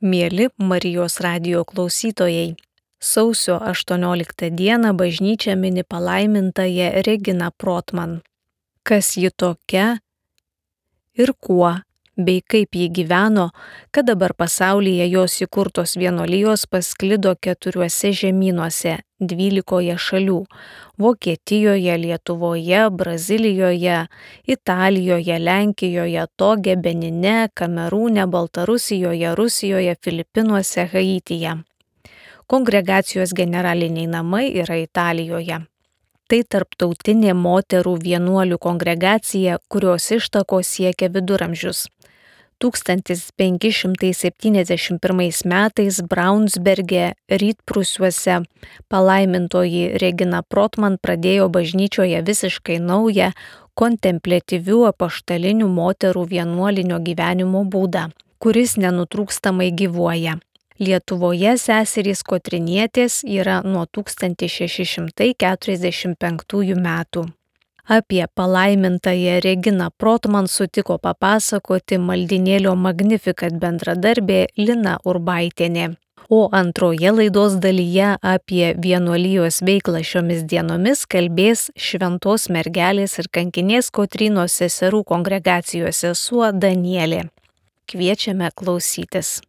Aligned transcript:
Mėly 0.00 0.46
Marijos 0.56 1.18
radio 1.20 1.60
klausytojai, 1.68 2.54
sausio 3.04 3.58
18 3.60 4.48
dieną 4.56 4.94
bažnyčia 4.96 5.56
mini 5.56 5.84
palaimintąją 5.84 7.02
Reginą 7.04 7.50
Protman. 7.56 8.20
Kas 8.82 9.16
ji 9.16 9.28
tokia 9.36 9.98
ir 11.12 11.34
kuo, 11.36 11.74
bei 12.16 12.40
kaip 12.40 12.72
ji 12.74 12.88
gyveno, 12.88 13.50
kad 13.92 14.08
dabar 14.08 14.32
pasaulyje 14.32 15.10
jos 15.10 15.36
įkurtos 15.44 15.98
vienolyjos 16.00 16.64
pasklido 16.66 17.36
keturiuose 17.36 18.12
žemynuose- 18.12 18.98
dvylikoje 19.20 19.96
šalių- 19.98 20.40
Vokietijoje, 21.02 21.96
Lietuvoje, 21.98 22.90
Brazilijoje, 22.90 24.06
Italijoje, 24.46 25.38
Lenkijoje, 25.38 26.26
Toge, 26.36 26.76
Benine, 26.76 27.48
Kamerūne, 27.54 28.26
Baltarusijoje, 28.26 29.34
Rusijoje, 29.34 29.96
Filipinuose, 30.04 30.86
Haityje. 30.92 31.62
Kongregacijos 32.46 33.32
generaliniai 33.32 34.06
namai 34.06 34.50
yra 34.62 34.76
Italijoje. 34.76 35.60
Tai 36.30 36.40
tarptautinė 36.46 37.32
moterų 37.34 37.96
vienuolių 38.04 38.58
kongregacija, 38.58 39.58
kurios 39.68 40.10
ištako 40.14 40.62
siekia 40.62 41.08
viduramžius. 41.08 41.88
1571 42.60 45.44
metais 45.44 46.02
Braunsberge, 46.02 47.12
rytprusiuose, 47.28 48.42
palaimintoji 48.92 49.98
Regina 50.02 50.42
Protman 50.42 50.98
pradėjo 51.00 51.48
bažnyčioje 51.48 52.22
visiškai 52.26 52.78
naują 52.84 53.32
kontemplatyvių 53.80 54.84
apaštalinių 54.90 55.68
moterų 55.72 56.26
vienuolinio 56.34 56.98
gyvenimo 57.00 57.64
būdą, 57.64 58.10
kuris 58.38 58.76
nenutrūkstamai 58.76 59.70
gyvuoja. 59.72 60.36
Lietuvoje 60.80 61.58
seserys 61.60 62.22
Kotrinietės 62.24 63.20
yra 63.28 63.60
nuo 63.64 63.84
1645 63.84 66.74
metų. 66.86 67.39
Apie 67.90 68.24
palaimintąją 68.34 69.40
Reginą 69.40 69.88
Protman 69.98 70.46
sutiko 70.48 70.98
papasakoti 70.98 71.96
maldinėlio 71.98 72.76
Magnificat 72.76 73.56
bendradarbė 73.58 74.36
Lina 74.56 74.92
Urbaitienė. 75.04 75.88
O 76.30 76.48
antroje 76.60 77.10
laidos 77.16 77.56
dalyje 77.64 78.12
apie 78.22 78.68
vienuolijos 78.84 79.58
veiklą 79.66 80.04
šiomis 80.06 80.46
dienomis 80.52 81.02
kalbės 81.10 81.66
šventos 81.74 82.46
mergelės 82.54 83.18
ir 83.18 83.26
kankinės 83.38 83.90
Kotrinos 83.90 84.60
seserų 84.62 85.02
kongregacijos 85.10 86.04
sesuo 86.06 86.52
Danielė. 86.54 87.24
Kviečiame 87.90 88.54
klausytis. 88.54 89.40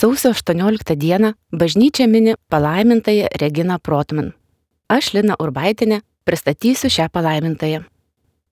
Sausio 0.00 0.30
18 0.30 0.96
dieną 0.96 1.32
bažnyčia 1.52 2.06
mini 2.06 2.34
palaimintąją 2.48 3.26
Reginą 3.40 3.78
Protman. 3.78 4.32
Aš, 4.88 5.12
Lina 5.14 5.34
Urbaitinė, 5.38 6.00
pristatysiu 6.24 6.90
šią 6.90 7.08
palaimintąją. 7.12 7.80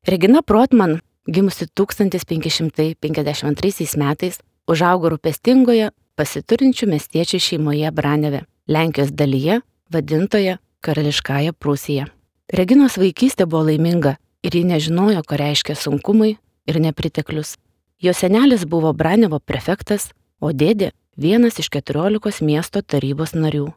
Regina 0.07 0.43
Protman, 0.43 0.99
gimusi 1.29 1.67
1552 1.75 3.97
metais, 3.97 4.39
užaugo 4.69 5.09
rūpestingoje, 5.09 5.91
pasiturinčių 6.17 6.87
miestiečių 6.93 7.39
šeimoje 7.41 7.91
Braneve, 7.97 8.41
Lenkijos 8.69 9.11
dalyje, 9.11 9.61
vadintoje 9.93 10.59
Karališkąją 10.85 11.53
Prūsiją. 11.63 12.05
Reginos 12.53 12.99
vaikystė 13.01 13.47
buvo 13.47 13.63
laiminga 13.71 14.17
ir 14.45 14.53
ji 14.53 14.65
nežinojo, 14.69 15.23
ką 15.25 15.37
reiškia 15.41 15.75
sunkumai 15.75 16.37
ir 16.69 16.81
nepriteklius. 16.81 17.57
Jo 18.05 18.13
senelis 18.13 18.65
buvo 18.69 18.93
Branevo 18.93 19.39
prefektas, 19.41 20.13
o 20.41 20.53
dėdė 20.53 20.93
vienas 21.19 21.59
iš 21.59 21.69
keturiolikos 21.75 22.41
miesto 22.41 22.81
tarybos 22.83 23.35
narių. 23.35 23.73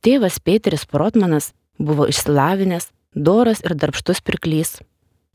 Tėvas 0.00 0.40
Peteris 0.40 0.86
Protmanas 0.88 1.52
buvo 1.78 2.08
išsilavinęs, 2.08 2.88
doras 3.14 3.60
ir 3.64 3.76
darbštus 3.76 4.22
pirklys. 4.24 4.78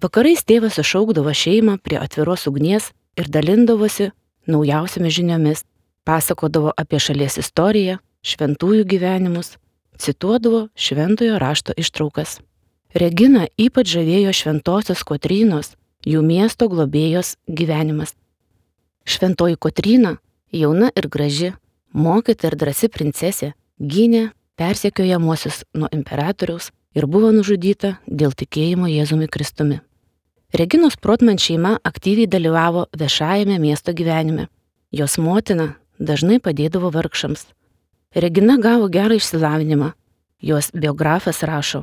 Vakarais 0.01 0.43
tėvas 0.43 0.79
išaugdavo 0.81 1.31
šeimą 1.31 1.77
prie 1.85 1.99
atviros 2.01 2.47
ugnies 2.49 2.89
ir 3.15 3.29
dalindavosi 3.29 4.09
naujausiamis 4.47 5.13
žiniomis, 5.13 5.63
pasakodavo 6.03 6.73
apie 6.75 6.99
šalies 6.99 7.37
istoriją, 7.39 7.99
šventųjų 8.23 8.87
gyvenimus, 8.89 9.55
cituodavo 9.99 10.67
šventojo 10.75 11.37
rašto 11.39 11.75
ištraukas. 11.77 12.39
Regina 12.93 13.47
ypač 13.57 13.93
žavėjo 13.95 14.33
šventosios 14.35 15.05
Kotrynos, 15.07 15.73
jų 16.05 16.21
miesto 16.25 16.67
globėjos 16.69 17.37
gyvenimas. 17.47 18.13
Šventoji 19.07 19.57
Kotryna 19.57 20.17
jauna 20.53 20.91
ir 20.95 21.09
graži, 21.09 21.51
mokyta 21.93 22.49
ir 22.51 22.57
drasi 22.57 22.89
princesė, 22.89 23.53
gynė 23.79 24.29
persekiojamuosius 24.59 25.63
nuo 25.73 25.89
imperatoriaus 25.91 26.69
ir 26.93 27.07
buvo 27.09 27.31
nužudyta 27.33 27.97
dėl 28.07 28.35
tikėjimo 28.37 28.89
Jėzumi 28.91 29.27
Kristumi. 29.27 29.81
Reginos 30.53 30.95
Protman 31.01 31.39
šeima 31.41 31.79
aktyviai 31.83 32.29
dalyvavo 32.29 32.85
viešajame 32.93 33.57
miesto 33.59 33.93
gyvenime. 33.93 34.47
Jos 34.93 35.17
motina 35.17 35.73
dažnai 35.97 36.37
padėdavo 36.37 36.91
vargšams. 36.93 37.47
Regina 38.13 38.59
gavo 38.61 38.89
gerą 38.93 39.17
išsilavinimą. 39.17 39.93
Jos 40.39 40.69
biografas 40.73 41.41
rašo. 41.41 41.81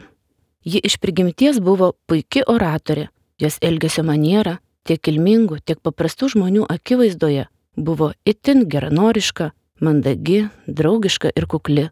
Ji 0.62 0.78
iš 0.84 0.98
prigimties 1.02 1.58
buvo 1.58 1.94
puikia 2.06 2.44
oratorė, 2.46 3.08
jos 3.40 3.56
elgesio 3.64 4.04
maniera 4.04 4.58
tiek 4.84 5.00
kilmingų, 5.00 5.58
tiek 5.64 5.80
paprastų 5.82 6.28
žmonių 6.36 6.66
akivaizdoje 6.68 7.48
buvo 7.76 8.12
itin 8.24 8.66
geranoriška, 8.68 9.50
mandagi, 9.80 10.48
draugiška 10.66 11.32
ir 11.36 11.46
kukli, 11.46 11.88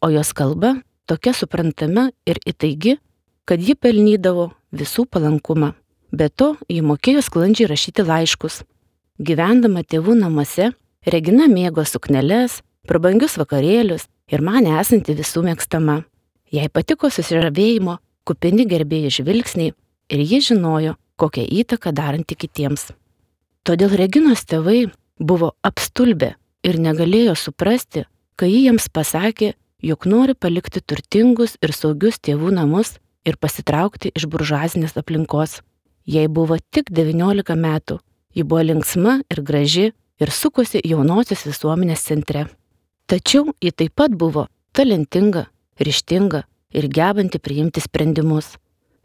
o 0.00 0.10
jos 0.10 0.32
kalba 0.32 0.76
tokia 1.06 1.32
suprantama 1.34 2.10
ir 2.26 2.38
įtaigi, 2.46 2.98
kad 3.44 3.60
ji 3.60 3.74
pelnydavo 3.74 4.50
visų 4.72 5.06
palankumą. 5.10 5.72
Be 6.12 6.28
to, 6.28 6.54
ji 6.68 6.82
mokėjo 6.84 7.22
sklandžiai 7.24 7.70
rašyti 7.70 8.04
laiškus. 8.04 8.62
Gyvendama 9.18 9.82
tėvų 9.84 10.16
namuose, 10.18 10.72
Regina 11.02 11.48
mėgo 11.50 11.82
sukneles, 11.82 12.60
prabangius 12.86 13.34
vakarėlius 13.40 14.04
ir 14.30 14.42
man 14.44 14.68
esanti 14.70 15.16
visų 15.18 15.42
mėgstama. 15.48 16.04
Jai 16.54 16.68
patiko 16.70 17.10
susižavėjimo, 17.10 17.96
kupini 18.22 18.68
gerbėjai 18.70 19.10
žvilgsniai 19.16 19.72
ir 20.14 20.20
ji 20.22 20.38
žinojo, 20.48 20.94
kokią 21.18 21.42
įtaką 21.62 21.90
daranti 21.96 22.36
kitiems. 22.38 22.92
Todėl 23.66 23.96
Reginos 23.98 24.44
tėvai 24.46 24.92
buvo 25.22 25.52
apstulbę 25.62 26.34
ir 26.66 26.78
negalėjo 26.78 27.34
suprasti, 27.38 28.04
kai 28.36 28.50
ji 28.50 28.66
jiems 28.66 28.88
pasakė, 28.92 29.52
jog 29.82 30.06
nori 30.06 30.34
palikti 30.34 30.80
turtingus 30.80 31.56
ir 31.62 31.74
saugius 31.74 32.20
tėvų 32.22 32.52
namus 32.54 32.96
ir 33.26 33.38
pasitraukti 33.38 34.12
iš 34.14 34.28
buržuazinės 34.30 34.96
aplinkos. 34.98 35.60
Jai 36.06 36.26
buvo 36.26 36.58
tik 36.74 36.90
19 36.90 37.56
metų, 37.58 37.98
ji 38.34 38.42
buvo 38.42 38.62
linksma 38.66 39.20
ir 39.30 39.42
graži 39.42 39.92
ir 40.22 40.30
sukosi 40.30 40.82
jaunosios 40.84 41.44
visuomenės 41.46 42.02
centre. 42.08 42.46
Tačiau 43.06 43.52
ji 43.60 43.70
taip 43.70 43.94
pat 43.98 44.14
buvo 44.14 44.46
talentinga, 44.72 45.46
ryštinga 45.78 46.44
ir 46.72 46.88
gebanti 46.88 47.38
priimti 47.38 47.82
sprendimus. 47.82 48.56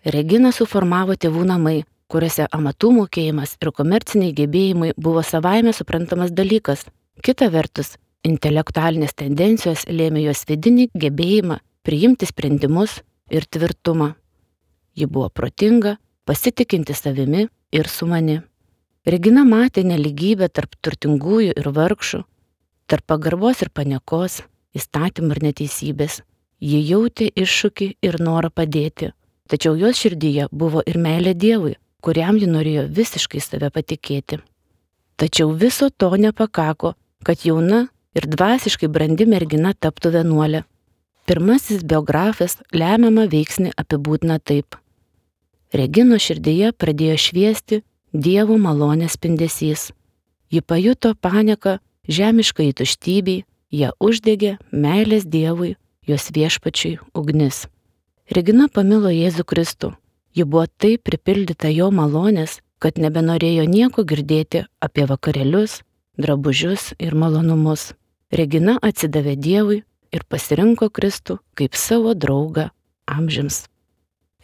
Regina 0.05 0.53
suformavo 0.55 1.17
tėvų 1.19 1.43
namai, 1.49 1.81
kuriuose 2.11 2.47
amatų 2.55 2.91
mokėjimas 3.01 3.55
ir 3.61 3.71
komerciniai 3.75 4.33
gebėjimai 4.35 4.93
buvo 4.97 5.23
savaime 5.23 5.73
suprantamas 5.75 6.31
dalykas. 6.31 6.85
Kita 7.23 7.49
vertus, 7.51 7.95
intelektualinės 8.27 9.15
tendencijos 9.17 9.85
lėmė 9.89 10.23
jos 10.27 10.45
vidinį 10.49 10.89
gebėjimą 10.95 11.59
priimti 11.87 12.27
sprendimus 12.29 13.01
ir 13.31 13.45
tvirtumą. 13.45 14.13
Ji 14.97 15.07
buvo 15.07 15.29
protinga, 15.29 15.97
pasitikinti 16.25 16.93
savimi 16.93 17.47
ir 17.71 17.87
sumani. 17.87 18.41
Regina 19.07 19.45
matė 19.47 19.85
neligybę 19.87 20.49
tarp 20.51 20.73
turtingųjų 20.83 21.53
ir 21.55 21.69
vargšų, 21.71 22.23
tarp 22.91 23.05
pagarbos 23.07 23.61
ir 23.63 23.71
paniekos, 23.71 24.41
įstatymų 24.75 25.37
ir 25.37 25.43
neteisybės. 25.47 26.21
Ji 26.59 26.81
jautė 26.89 27.29
iššūkį 27.37 27.87
ir 28.03 28.17
norą 28.19 28.49
padėti, 28.51 29.11
tačiau 29.47 29.77
jos 29.77 29.99
širdyje 30.01 30.47
buvo 30.51 30.81
ir 30.83 30.97
meilė 30.99 31.35
Dievui, 31.37 31.75
kuriam 32.01 32.37
ji 32.37 32.47
norėjo 32.49 32.87
visiškai 32.89 33.41
save 33.43 33.69
patikėti. 33.73 34.39
Tačiau 35.17 35.53
viso 35.53 35.89
to 35.89 36.11
nepakako, 36.15 36.93
kad 37.25 37.45
jauna 37.45 37.87
ir 38.17 38.27
dvasiškai 38.29 38.89
brandi 38.89 39.25
mergina 39.25 39.73
taptų 39.73 40.13
vienuolė. 40.17 40.63
Pirmasis 41.27 41.83
biografas 41.83 42.59
lemiamą 42.71 43.25
veiksnį 43.31 43.73
apibūdina 43.75 44.37
taip. 44.39 44.77
Regino 45.73 46.15
širdyje 46.21 46.71
pradėjo 46.71 47.17
šviesti 47.19 47.81
Dievo 48.13 48.55
malonės 48.57 49.17
spindesys. 49.17 49.89
Ji 50.49 50.61
pajuto 50.63 51.11
panieką 51.19 51.75
žemiškai 52.07 52.71
tuštybei, 52.79 53.43
ją 53.75 53.91
uždegė 53.99 54.55
meilės 54.71 55.27
Dievui, 55.27 55.75
jos 56.07 56.29
viešpačiui 56.31 56.97
ugnis. 57.11 57.65
Regina 58.31 58.69
pamilo 58.71 59.11
Jėzų 59.11 59.43
Kristų. 59.43 59.91
Ji 60.37 60.45
buvo 60.45 60.67
taip 60.69 61.07
pripildyta 61.09 61.69
jo 61.73 61.87
malonės, 61.89 62.59
kad 62.77 62.99
nebenorėjo 63.01 63.63
nieko 63.65 64.03
girdėti 64.05 64.67
apie 64.85 65.07
vakarėlius, 65.09 65.79
drabužius 66.21 66.91
ir 67.01 67.15
malonumus. 67.17 67.95
Regina 68.29 68.75
atsidavė 68.85 69.33
Dievui 69.33 69.79
ir 70.13 70.27
pasirinko 70.29 70.91
Kristų 70.93 71.39
kaip 71.57 71.73
savo 71.73 72.13
draugą 72.13 72.67
amžiams. 73.09 73.63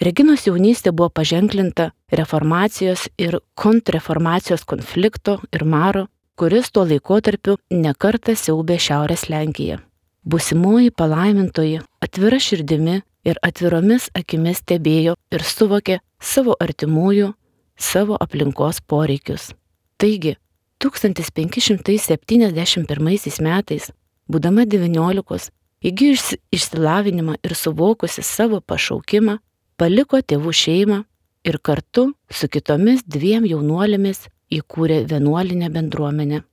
Reginos 0.02 0.48
jaunystė 0.48 0.92
buvo 0.92 1.12
paženklinta 1.14 1.92
reformacijos 2.10 3.06
ir 3.22 3.38
kontrreformacijos 3.54 4.66
konflikto 4.66 5.38
ir 5.54 5.64
maro, 5.64 6.08
kuris 6.36 6.72
tuo 6.74 6.88
laikotarpiu 6.90 7.60
nekarta 7.70 8.34
siaubė 8.34 8.80
Šiaurės 8.82 9.30
Lenkiją. 9.30 9.78
Busimoji 10.26 10.90
palaimintoji 10.90 11.84
atvira 12.02 12.40
širdimi 12.42 13.04
ir 13.28 13.36
atviromis 13.42 14.10
akimis 14.18 14.58
stebėjo 14.64 15.16
ir 15.34 15.42
suvokė 15.44 16.00
savo 16.22 16.56
artimųjų, 16.64 17.34
savo 17.78 18.18
aplinkos 18.20 18.82
poreikius. 18.88 19.54
Taigi, 19.98 20.38
1571 20.84 23.42
metais, 23.48 23.92
būdama 24.28 24.66
19, 24.68 25.52
įgyjusi 25.84 26.38
išsilavinimą 26.52 27.36
ir 27.44 27.56
suvokusi 27.56 28.24
savo 28.24 28.62
pašaukimą, 28.62 29.38
paliko 29.78 30.22
tėvų 30.22 30.52
šeimą 30.54 31.04
ir 31.48 31.58
kartu 31.60 32.14
su 32.32 32.48
kitomis 32.48 33.04
dviem 33.08 33.46
jaunuolėmis 33.48 34.28
įkūrė 34.54 35.06
vienuolinę 35.10 35.70
bendruomenę. 35.74 36.44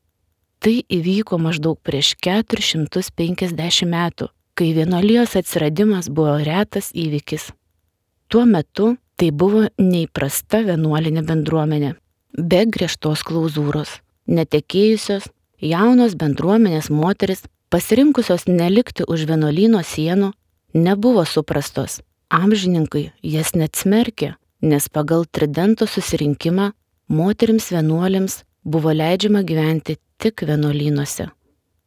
Tai 0.61 0.75
įvyko 0.93 1.39
maždaug 1.41 1.79
prieš 1.81 2.15
450 2.21 3.89
metų, 3.89 4.29
kai 4.55 4.73
vienuolijos 4.77 5.37
atsiradimas 5.41 6.11
buvo 6.11 6.37
retas 6.45 6.91
įvykis. 6.95 7.51
Tuo 8.29 8.45
metu 8.47 8.97
tai 9.17 9.31
buvo 9.31 9.67
neįprasta 9.79 10.63
vienuolinė 10.67 11.25
bendruomenė, 11.27 11.95
be 12.37 12.61
griežtos 12.67 13.25
klauzūros, 13.27 13.99
netekėjusios, 14.27 15.31
jaunos 15.61 16.15
bendruomenės 16.21 16.91
moteris, 16.91 17.43
pasirinkusios 17.71 18.47
nelikti 18.49 19.05
už 19.07 19.27
vienuolyno 19.31 19.83
sienų, 19.87 20.31
nebuvo 20.75 21.27
suprastos 21.27 22.01
Amžininkai 22.31 23.09
jas 23.27 23.57
net 23.59 23.75
smerkė, 23.75 24.37
nes 24.63 24.85
pagal 24.87 25.25
Tridento 25.27 25.89
susirinkimą 25.91 26.69
moteriams 27.11 27.67
vienuolėms 27.75 28.37
buvo 28.63 28.93
leidžiama 28.95 29.43
gyventi 29.43 29.97
tik 30.23 30.45
vienuolynuose. 30.47 31.27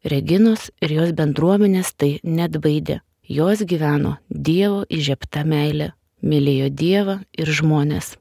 Reginos 0.03 0.67
ir 0.83 0.91
jos 0.97 1.13
bendruomenės 1.15 1.93
tai 1.95 2.17
net 2.23 2.57
baidė. 2.59 2.99
Jos 3.23 3.63
gyveno 3.63 4.17
Dievo 4.27 4.83
įžiepta 4.91 5.45
meilė, 5.47 5.93
mylėjo 6.19 6.67
Dievą 6.69 7.15
ir 7.39 7.47
žmonės. 7.47 8.17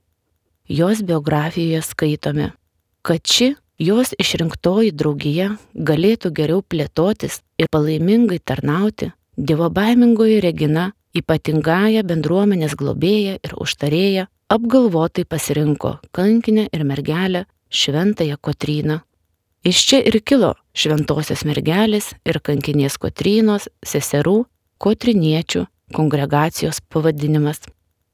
Jos 0.70 1.02
biografijoje 1.02 1.82
skaitome, 1.82 2.52
kad 3.02 3.26
ši 3.26 3.56
jos 3.82 4.14
išrinktoji 4.22 4.92
draugija 4.94 5.56
galėtų 5.74 6.30
geriau 6.38 6.62
plėtotis 6.62 7.40
ir 7.58 7.66
palaimingai 7.72 8.38
tarnauti, 8.38 9.10
Dievo 9.36 9.66
baimingoji 9.74 10.38
Regina 10.44 10.92
ypatingąją 11.18 12.02
bendruomenės 12.06 12.76
globėją 12.78 13.38
ir 13.42 13.54
užtarėją, 13.58 14.28
apgalvotai 14.52 15.24
pasirinko 15.26 15.96
kankinę 16.14 16.68
ir 16.72 16.84
mergelę 16.84 17.46
Šventąją 17.72 18.36
Kotryną. 18.40 19.00
Iš 19.62 19.84
čia 19.86 20.00
ir 20.02 20.18
kilo 20.26 20.56
šventosios 20.74 21.44
mergelės 21.46 22.08
ir 22.26 22.40
kankinės 22.42 22.96
Kotrynos 22.98 23.68
seserų 23.86 24.40
Kotriniečių 24.82 25.68
kongregacijos 25.94 26.80
pavadinimas. 26.90 27.60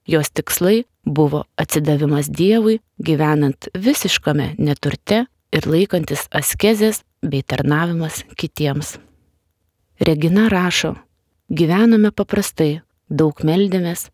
Jos 0.04 0.28
tikslai 0.28 0.84
buvo 1.08 1.46
atsidavimas 1.56 2.28
Dievui, 2.28 2.82
gyvenant 3.00 3.70
visiškame 3.72 4.50
neturte 4.58 5.24
ir 5.52 5.70
laikantis 5.72 6.26
askezės 6.28 7.00
bei 7.24 7.40
tarnavimas 7.40 8.26
kitiems. 8.36 8.98
Regina 10.04 10.50
rašo, 10.52 10.94
gyvename 11.48 12.12
paprastai, 12.12 12.82
daug 13.08 13.40
meldėmės, 13.40 14.10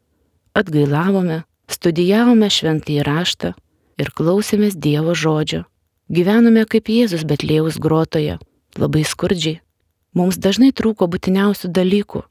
atgailavome, 0.54 1.42
studijavome 1.66 2.46
šventąjį 2.46 3.02
raštą 3.10 3.54
ir 3.98 4.14
klausėmės 4.14 4.78
Dievo 4.78 5.18
žodžio. 5.18 5.64
Gyvenome 6.12 6.66
kaip 6.68 6.90
Jėzus 6.92 7.24
Betlėjaus 7.24 7.78
grotoje, 7.80 8.38
labai 8.76 9.04
skurdžiai. 9.08 9.60
Mums 10.14 10.36
dažnai 10.36 10.70
trūko 10.76 11.08
būtiniausių 11.08 11.70
dalykų. 11.72 12.22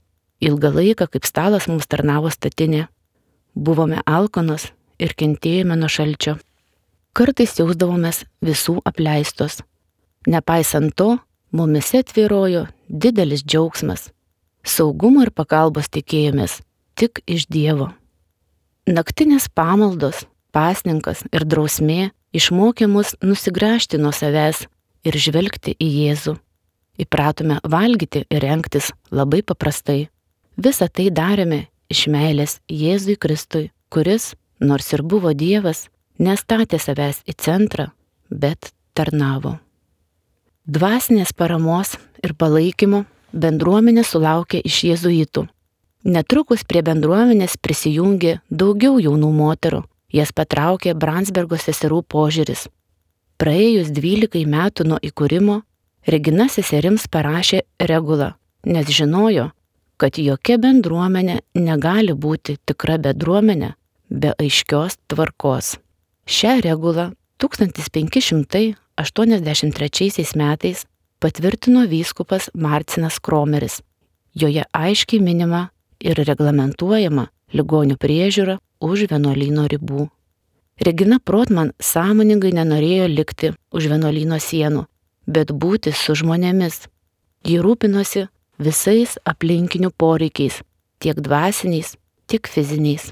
Ilgą 0.43 0.69
laiką 0.75 1.07
kaip 1.09 1.25
stalas 1.25 1.67
mums 1.67 1.87
tarnavo 1.89 2.29
statinė. 2.29 2.87
Buvome 3.55 4.01
alkonos 4.05 4.69
ir 4.99 5.15
kentėjome 5.17 5.77
nuo 5.79 5.89
šalčio. 5.89 6.37
Kartais 7.13 7.57
jausdavomės 7.57 8.23
visų 8.45 8.79
apleistos. 8.85 9.61
Nepaisant 10.27 10.93
to, 10.95 11.17
mumise 11.51 12.03
tvirojo 12.03 12.67
didelis 12.87 13.43
džiaugsmas 13.43 14.11
Saugumo 14.63 15.25
ir 15.25 15.33
pagalbos 15.35 15.89
tikėjomės 15.91 16.61
tik 16.95 17.19
iš 17.27 17.49
Dievo. 17.51 17.89
Naktinės 18.87 19.49
pamaldos, 19.51 20.21
pasninkas 20.55 21.25
ir 21.35 21.43
drausmė 21.43 22.13
išmokė 22.33 22.87
mus 22.89 23.13
nusigręžti 23.21 23.99
nuo 24.01 24.11
savęs 24.15 24.65
ir 25.05 25.17
žvelgti 25.25 25.75
į 25.77 25.89
Jėzų. 25.99 26.35
Įpratome 27.03 27.59
valgyti 27.63 28.25
ir 28.29 28.43
renktis 28.43 28.91
labai 29.11 29.41
paprastai. 29.41 30.09
Visą 30.57 30.89
tai 30.89 31.09
darėme 31.09 31.67
iš 31.89 32.05
meilės 32.13 32.59
Jėzui 32.69 33.17
Kristui, 33.17 33.71
kuris, 33.89 34.33
nors 34.59 34.91
ir 34.93 35.01
buvo 35.01 35.33
Dievas, 35.33 35.87
nestatė 36.19 36.79
savęs 36.81 37.23
į 37.25 37.37
centrą, 37.37 37.89
bet 38.29 38.73
tarnavo. 38.93 39.57
Dvasinės 40.63 41.33
paramos 41.35 41.97
ir 42.23 42.35
palaikymo 42.39 43.03
bendruomenė 43.33 44.05
sulaukė 44.07 44.61
iš 44.63 44.83
jėzuitų. 44.89 45.47
Netrukus 46.03 46.63
prie 46.67 46.83
bendruomenės 46.85 47.57
prisijungė 47.63 48.37
daugiau 48.51 48.99
jaunų 49.01 49.31
moterų, 49.33 49.81
jas 50.13 50.31
patraukė 50.31 50.93
Bransbergo 50.93 51.57
seserų 51.57 52.03
požiūris. 52.13 52.67
Praėjus 53.41 53.89
12 53.91 54.45
metų 54.47 54.85
nuo 54.87 55.01
įkūrimo, 55.01 55.63
Regina 56.03 56.49
seserims 56.51 57.05
parašė 57.07 57.63
regulą, 57.79 58.35
nes 58.67 58.83
žinojo, 58.91 59.55
kad 59.95 60.19
jokia 60.19 60.59
bendruomenė 60.59 61.39
negali 61.55 62.11
būti 62.11 62.59
tikra 62.67 62.99
bendruomenė 62.99 63.79
be 64.11 64.35
aiškios 64.35 64.99
tvarkos. 65.07 65.79
Šią 66.27 66.59
regulą 66.65 67.15
1583 67.39 70.35
metais 70.35 70.83
patvirtino 71.23 71.87
vyskupas 71.87 72.51
Marcinas 72.53 73.19
Kromeris. 73.23 73.79
Joje 74.35 74.67
aiškiai 74.75 75.23
minima 75.23 75.71
ir 76.03 76.19
reglamentuojama 76.19 77.31
ligonių 77.55 77.95
priežiūra 77.95 78.59
už 78.83 79.07
vienuolyno 79.11 79.65
ribų. 79.71 80.09
Regina 80.83 81.19
Protman 81.23 81.71
sąmoningai 81.79 82.51
nenorėjo 82.57 83.07
likti 83.07 83.53
už 83.71 83.87
vienuolyno 83.91 84.39
sienų, 84.41 84.85
bet 85.27 85.53
būti 85.53 85.93
su 85.95 86.15
žmonėmis. 86.19 86.87
Ji 87.47 87.59
rūpinosi 87.63 88.27
visais 88.59 89.17
aplinkinių 89.29 89.91
poreikiais, 89.97 90.61
tiek 90.99 91.19
dvasiniais, 91.19 91.95
tiek 92.27 92.47
fiziniais. 92.47 93.11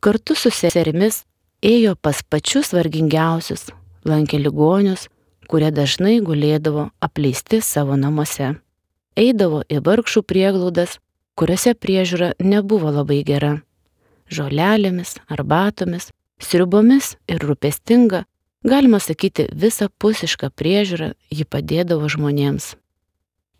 Kartu 0.00 0.36
su 0.38 0.50
seserimis 0.50 1.24
ėjo 1.62 1.96
pas 2.00 2.22
pačius 2.22 2.72
vargingiausius, 2.76 3.68
lankė 4.08 4.40
ligonius, 4.42 5.08
kurie 5.50 5.70
dažnai 5.74 6.20
gulėdavo 6.24 6.88
apleisti 7.00 7.60
savo 7.62 7.98
namuose. 7.98 8.54
Eidavo 9.18 9.60
į 9.68 9.82
vargšų 9.84 10.22
prieglaudas, 10.24 10.96
kuriuose 11.36 11.74
priežiūra 11.76 12.32
nebuvo 12.40 12.92
labai 12.94 13.20
gera. 13.28 13.58
Žolelėmis, 14.32 15.18
arbatomis, 15.28 16.08
sriubomis 16.40 17.16
ir 17.28 17.42
rūpestinga, 17.44 18.24
galima 18.64 19.00
sakyti, 19.02 19.48
visapusišką 19.52 20.50
priežiūrą 20.56 21.12
ji 21.30 21.44
padėdavo 21.44 22.08
žmonėms. 22.12 22.72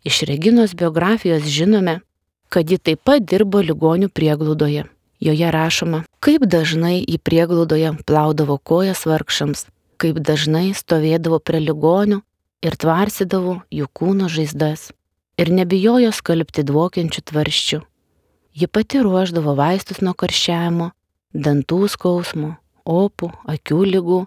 Iš 0.03 0.23
Reginos 0.27 0.73
biografijos 0.75 1.45
žinome, 1.47 2.01
kad 2.49 2.69
ji 2.69 2.77
taip 2.77 3.03
pat 3.07 3.23
dirbo 3.23 3.61
ligonių 3.63 4.09
prieglaudoje. 4.09 4.87
Joje 5.23 5.51
rašoma, 5.55 6.01
kaip 6.19 6.43
dažnai 6.51 6.97
į 6.99 7.21
prieglaudoje 7.23 7.93
plaudavo 8.03 8.57
kojas 8.57 9.05
vargšams, 9.07 9.67
kaip 10.01 10.19
dažnai 10.19 10.73
stovėdavo 10.75 11.39
prie 11.39 11.61
ligonių 11.63 12.19
ir 12.65 12.75
tvarsydavo 12.75 13.61
jų 13.71 13.87
kūno 13.95 14.27
žaizdas 14.27 14.89
ir 15.39 15.53
nebijojo 15.53 16.11
skalbti 16.11 16.65
dvokiančių 16.67 17.23
tvarščių. 17.31 17.79
Ji 18.53 18.67
pati 18.67 19.01
ruoždavo 19.01 19.55
vaistus 19.57 20.01
nuo 20.05 20.13
karščiavimo, 20.13 20.91
dantų 21.33 21.87
skausmo, 21.89 22.51
opų, 22.85 23.31
akių 23.49 23.79
lygų 23.95 24.19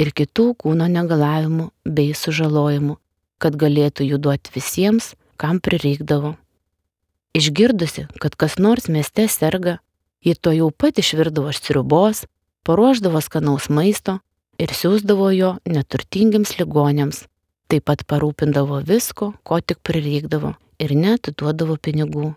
ir 0.00 0.12
kitų 0.16 0.46
kūno 0.62 0.86
negalavimų 0.88 1.68
bei 1.84 2.14
sužalojimų, 2.16 2.96
kad 3.36 3.58
galėtų 3.60 4.06
jų 4.08 4.18
duoti 4.24 4.54
visiems, 4.54 5.12
kam 5.36 5.60
prireikdavo. 5.60 6.36
Išgirdusi, 7.36 8.06
kad 8.16 8.38
kas 8.40 8.56
nors 8.56 8.88
mieste 8.88 9.26
serga, 9.28 9.76
ji 10.24 10.32
to 10.40 10.54
jau 10.56 10.70
pat 10.72 10.96
išvirdavo 10.96 11.52
sriubos, 11.52 12.24
paruoždavo 12.64 13.20
skanaus 13.20 13.68
maisto 13.68 14.16
ir 14.56 14.72
siūsdavo 14.72 15.28
jo 15.36 15.52
neturtingiams 15.68 16.56
ligonėms. 16.56 17.26
Taip 17.68 17.84
pat 17.90 18.06
parūpindavo 18.08 18.80
visko, 18.88 19.34
ko 19.44 19.60
tik 19.60 19.84
prireikdavo 19.84 20.54
ir 20.80 20.96
net 20.96 21.28
duodavo 21.36 21.76
pinigų. 21.76 22.32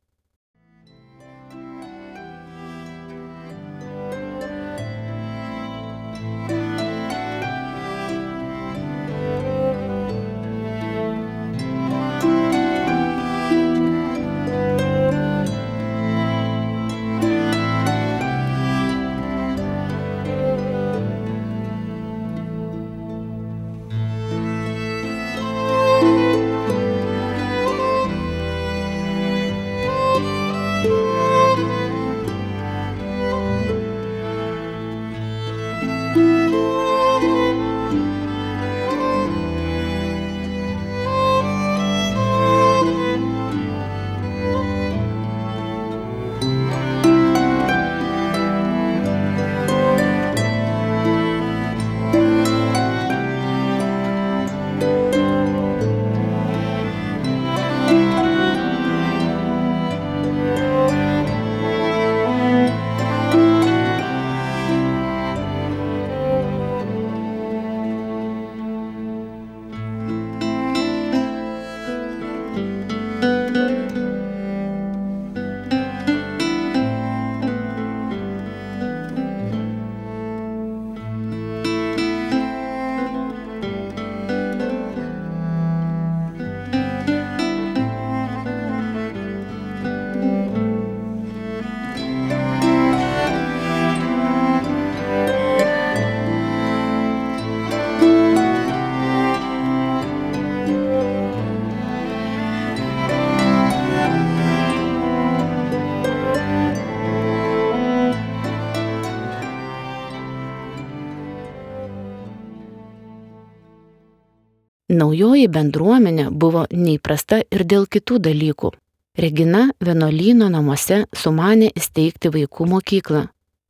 Naujoji 114.99 115.47
bendruomenė 115.47 116.29
buvo 116.43 116.65
neįprasta 116.73 117.43
ir 117.53 117.63
dėl 117.71 117.85
kitų 117.87 118.17
dalykų. 118.25 118.71
Regina 119.19 119.67
vienolyno 119.83 120.47
namuose 120.51 121.03
sumanė 121.21 121.69
įsteigti 121.77 122.31
vaikų 122.33 122.67
mokyklą, 122.73 123.21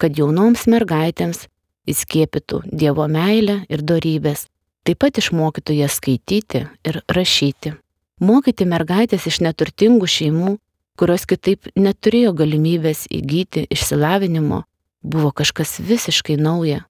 kad 0.02 0.18
jaunoms 0.18 0.64
mergaitėms 0.72 1.44
įskiepytų 1.90 2.62
Dievo 2.82 3.06
meilę 3.12 3.60
ir 3.70 3.84
darybės, 3.92 4.48
taip 4.88 5.02
pat 5.04 5.20
išmokytų 5.22 5.76
jas 5.82 6.00
skaityti 6.00 6.64
ir 6.88 7.02
rašyti. 7.18 7.76
Mokyti 8.20 8.68
mergaitės 8.70 9.28
iš 9.30 9.42
neturtingų 9.46 10.10
šeimų, 10.16 10.56
kurios 11.00 11.28
kitaip 11.30 11.70
neturėjo 11.76 12.34
galimybės 12.42 13.06
įgyti 13.12 13.68
išsilavinimo, 13.70 14.64
buvo 15.04 15.32
kažkas 15.36 15.78
visiškai 15.84 16.40
nauja. 16.42 16.86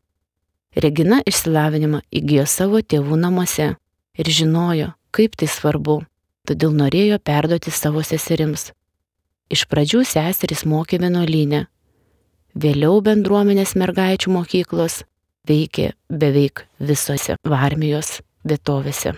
Regina 0.76 1.20
išsilavinimą 1.26 2.06
įgyjo 2.14 2.48
savo 2.48 2.82
tėvų 2.82 3.20
namuose 3.20 3.74
ir 4.20 4.30
žinojo, 4.30 4.92
kaip 5.16 5.38
tai 5.40 5.48
svarbu, 5.48 6.02
todėl 6.48 6.76
norėjo 6.76 7.20
perduoti 7.24 7.72
savo 7.72 8.04
seserims. 8.04 8.70
Iš 9.50 9.66
pradžių 9.72 10.04
seserys 10.06 10.66
mokė 10.70 11.00
vienuolynę, 11.02 11.64
vėliau 12.54 13.00
bendruomenės 13.06 13.74
mergaičių 13.80 14.36
mokyklos 14.36 15.04
veikė 15.50 15.94
beveik 16.10 16.66
visose 16.80 17.40
Varmijos 17.48 18.20
vietovėse. 18.46 19.16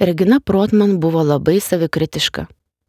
Regina 0.00 0.40
Protman 0.40 0.96
buvo 1.00 1.24
labai 1.26 1.58
savikritiška. 1.60 2.46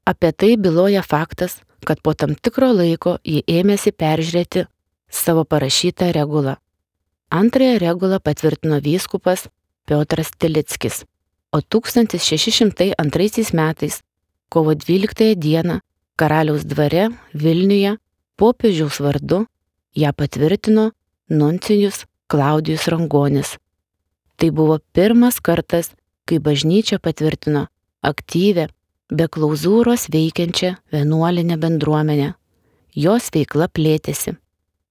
Apie 0.07 0.31
tai 0.31 0.55
byloja 0.57 1.01
faktas, 1.03 1.59
kad 1.85 1.99
po 2.01 2.13
tam 2.13 2.35
tikro 2.35 2.71
laiko 2.73 3.17
ji 3.25 3.41
ėmėsi 3.47 3.91
peržiūrėti 3.91 4.67
savo 5.11 5.43
parašytą 5.43 6.11
regulą. 6.15 6.55
Antrąją 7.31 7.79
regulą 7.83 8.19
patvirtino 8.23 8.79
vyskupas 8.83 9.47
Piotras 9.91 10.31
Telickis. 10.37 11.03
O 11.51 11.59
1602 11.59 13.51
metais, 13.53 14.01
kovo 14.47 14.73
12 14.73 15.35
dieną, 15.35 15.79
karaliaus 16.15 16.63
dvare 16.63 17.09
Vilniuje 17.33 17.97
popiežiaus 18.39 19.01
vardu 19.03 19.41
ją 19.95 20.13
patvirtino 20.15 20.91
nuncijus 21.27 22.05
Klaudijus 22.31 22.87
Rangonis. 22.87 23.57
Tai 24.37 24.49
buvo 24.55 24.79
pirmas 24.95 25.41
kartas, 25.43 25.91
kai 26.23 26.39
bažnyčia 26.39 26.95
patvirtino 27.03 27.67
aktyvę, 27.99 28.69
be 29.11 29.27
klauzūros 29.27 30.07
veikiančią 30.07 30.71
vienuolinę 30.95 31.59
bendruomenę. 31.59 32.31
Jos 32.95 33.27
veikla 33.35 33.67
plėtėsi. 33.67 34.37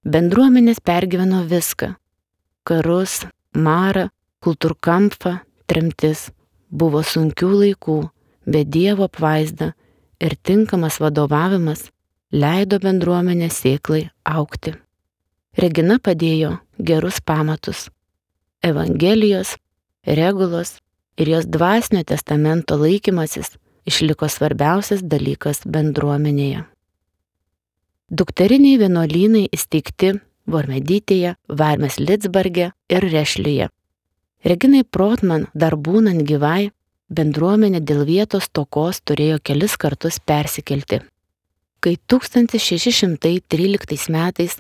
Bendruomenės 0.05 0.85
pergyveno 0.85 1.41
viską- 1.49 1.95
karus, 2.69 3.25
marą, 3.57 4.11
kultūrkampą, 4.45 5.39
tremtis, 5.71 6.31
buvo 6.71 7.03
sunkių 7.05 7.51
laikų, 7.63 7.99
bet 8.47 8.71
Dievo 8.73 9.09
apvaizda 9.11 9.73
ir 10.21 10.37
tinkamas 10.43 11.01
vadovavimas 11.03 11.89
leido 12.33 12.79
bendruomenės 12.83 13.61
sėklai 13.65 14.09
aukti. 14.25 14.75
Regina 15.59 15.99
padėjo 15.99 16.59
gerus 16.79 17.21
pamatus. 17.21 17.89
Evangelijos, 18.63 19.57
regulos 20.07 20.79
ir 21.19 21.33
jos 21.35 21.49
dvasinio 21.49 22.05
testamento 22.07 22.77
laikymasis 22.81 23.57
išliko 23.89 24.29
svarbiausias 24.29 25.03
dalykas 25.03 25.65
bendruomenėje. 25.67 26.65
Dukteriniai 28.11 28.79
vienuolynai 28.81 29.47
įsteigti 29.55 30.17
Vormedytėje, 30.51 31.37
Varmes 31.47 31.99
Litzbarge 32.01 32.73
ir 32.91 33.07
Rešlyje. 33.13 33.69
Reginai 34.41 34.87
Protman 34.89 35.51
dar 35.53 35.75
būnant 35.77 36.25
gyvai, 36.25 36.71
bendruomenė 37.13 37.83
dėl 37.85 38.07
vietos 38.09 38.49
tokos 38.49 39.03
turėjo 39.05 39.37
kelis 39.45 39.77
kartus 39.77 40.17
persikelti. 40.21 41.03
Kai 41.81 41.97
1613 42.13 44.09
metais 44.15 44.57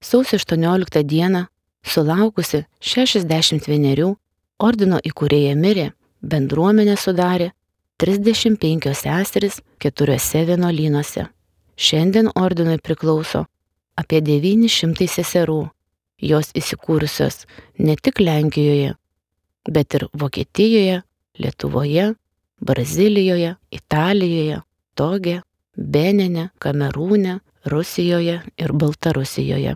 sausio 0.00 0.38
18 0.38 1.02
dieną, 1.02 1.46
sulaukusi 1.82 2.64
61, 2.80 4.14
ordino 4.58 4.98
įkūrėja 5.02 5.54
mirė, 5.58 5.90
bendruomenė 6.22 6.96
sudarė 6.96 7.50
35 7.98 8.94
seseris 8.94 9.60
keturiose 9.82 10.46
vienuolynuose. 10.46 11.26
Šiandien 11.76 12.30
ordinui 12.38 12.78
priklauso 12.78 13.46
apie 13.98 14.22
900 14.22 15.10
seserų. 15.10 15.64
Jos 16.22 16.52
įsikūrusios 16.54 17.46
ne 17.78 17.96
tik 17.98 18.20
Lenkijoje, 18.22 18.94
bet 19.70 19.94
ir 19.94 20.06
Vokietijoje, 20.12 21.02
Lietuvoje, 21.38 22.12
Brazilijoje, 22.60 23.54
Italijoje, 23.70 24.60
Togė, 24.94 25.40
Benene, 25.76 26.50
Kamerūne, 26.58 27.40
Rusijoje 27.66 28.40
ir 28.56 28.72
Baltarusijoje. 28.72 29.74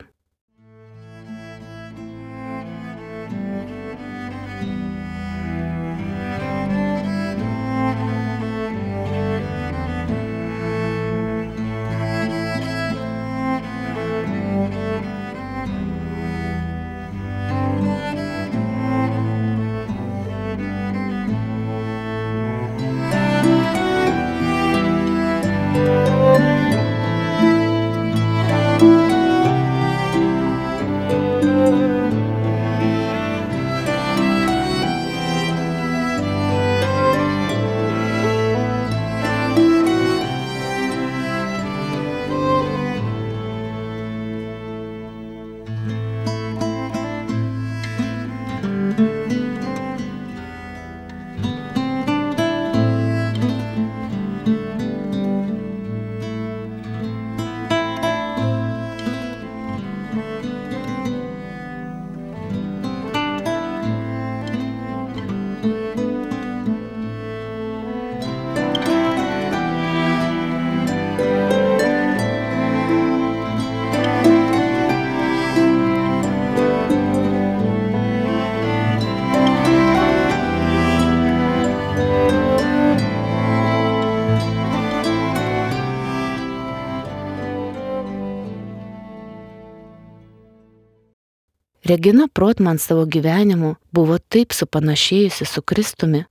Regina 91.89 92.29
Protman 92.29 92.79
savo 92.79 93.07
gyvenimu 93.09 93.75
buvo 93.97 94.19
taip 94.19 94.53
supanašėjusi 94.53 95.47
su 95.49 95.63
Kristumi, 95.65 96.25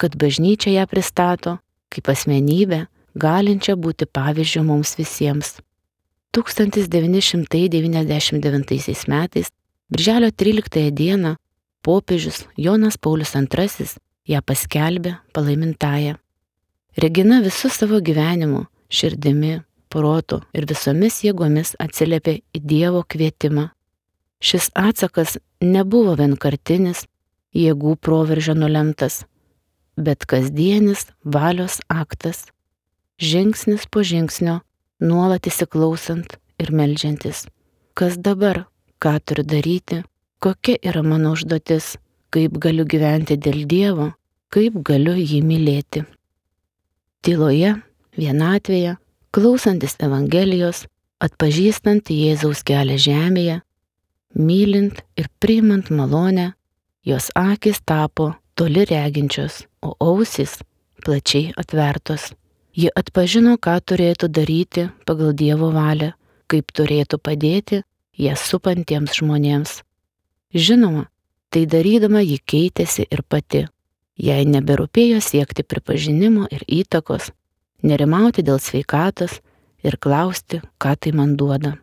kad 0.00 0.16
bažnyčia 0.18 0.70
ją 0.74 0.86
pristato 0.90 1.58
kaip 1.94 2.08
asmenybę, 2.10 2.86
galinčią 3.14 3.78
būti 3.78 4.10
pavyzdžių 4.10 4.62
mums 4.66 4.98
visiems. 4.98 5.62
1999 6.34 9.06
metais, 9.14 9.46
birželio 9.90 10.30
13 10.30 10.90
dieną, 10.90 11.36
popiežius 11.82 12.46
Jonas 12.56 12.96
Paulius 12.98 13.34
II 13.34 13.86
ją 14.26 14.42
paskelbė 14.42 15.14
palaimintąją. 15.34 16.14
Regina 16.98 17.40
visų 17.42 17.70
savo 17.70 18.00
gyvenimu, 18.02 18.66
širdimi, 18.90 19.62
protu 19.88 20.40
ir 20.54 20.66
visomis 20.66 21.22
jėgomis 21.22 21.76
atsiliepė 21.78 22.42
į 22.54 22.58
Dievo 22.58 23.04
kvietimą. 23.06 23.70
Šis 24.40 24.70
atsakas 24.74 25.36
nebuvo 25.60 26.14
vienkartinis, 26.16 27.04
jėgų 27.52 27.96
proveržio 28.00 28.54
nulemtas, 28.56 29.24
bet 30.00 30.24
kasdienis 30.24 31.06
valios 31.24 31.80
aktas, 31.92 32.46
žingsnis 33.20 33.84
po 33.92 34.04
žingsnio, 34.06 34.60
nuolat 35.00 35.48
įsiklausant 35.50 36.38
ir 36.60 36.72
melžiantis. 36.72 37.44
Kas 37.92 38.16
dabar, 38.16 38.64
ką 39.02 39.18
turiu 39.20 39.44
daryti, 39.44 40.00
kokia 40.40 40.78
yra 40.88 41.02
mano 41.04 41.34
užduotis, 41.36 41.98
kaip 42.32 42.56
galiu 42.62 42.86
gyventi 42.88 43.36
dėl 43.36 43.66
Dievo, 43.68 44.12
kaip 44.48 44.80
galiu 44.86 45.16
jį 45.18 45.42
mylėti. 45.44 46.06
Tyloje, 47.20 47.74
vienatvėje, 48.16 48.96
klausantis 49.34 49.98
Evangelijos, 50.00 50.86
atpažįstant 51.20 52.08
Jėzaus 52.08 52.62
kelią 52.64 52.96
žemėje, 52.96 53.60
mylint 54.34 55.02
ir 55.16 55.28
priimant 55.40 55.90
malonę, 55.90 56.52
jos 57.04 57.30
akis 57.34 57.80
tapo 57.84 58.34
toli 58.54 58.84
reginčios, 58.84 59.64
o 59.82 59.94
ausis 60.00 60.60
plačiai 61.04 61.52
atvertos. 61.56 62.32
Ji 62.76 62.90
atpažino, 62.94 63.56
ką 63.58 63.80
turėtų 63.82 64.28
daryti 64.30 64.86
pagal 65.06 65.32
Dievo 65.34 65.72
valią, 65.74 66.12
kaip 66.46 66.70
turėtų 66.76 67.18
padėti 67.18 67.82
ją 68.20 68.36
supantiems 68.38 69.16
žmonėms. 69.18 69.80
Žinoma, 70.54 71.08
tai 71.50 71.66
darydama 71.66 72.22
ji 72.22 72.38
keitėsi 72.38 73.06
ir 73.10 73.22
pati. 73.26 73.66
Jai 74.20 74.42
neberūpėjo 74.44 75.20
siekti 75.24 75.64
pripažinimo 75.64 76.46
ir 76.52 76.64
įtakos, 76.68 77.30
nerimauti 77.82 78.44
dėl 78.44 78.60
sveikatos 78.60 79.40
ir 79.82 79.96
klausti, 79.96 80.60
ką 80.78 80.96
tai 81.00 81.14
man 81.16 81.36
duoda. 81.40 81.78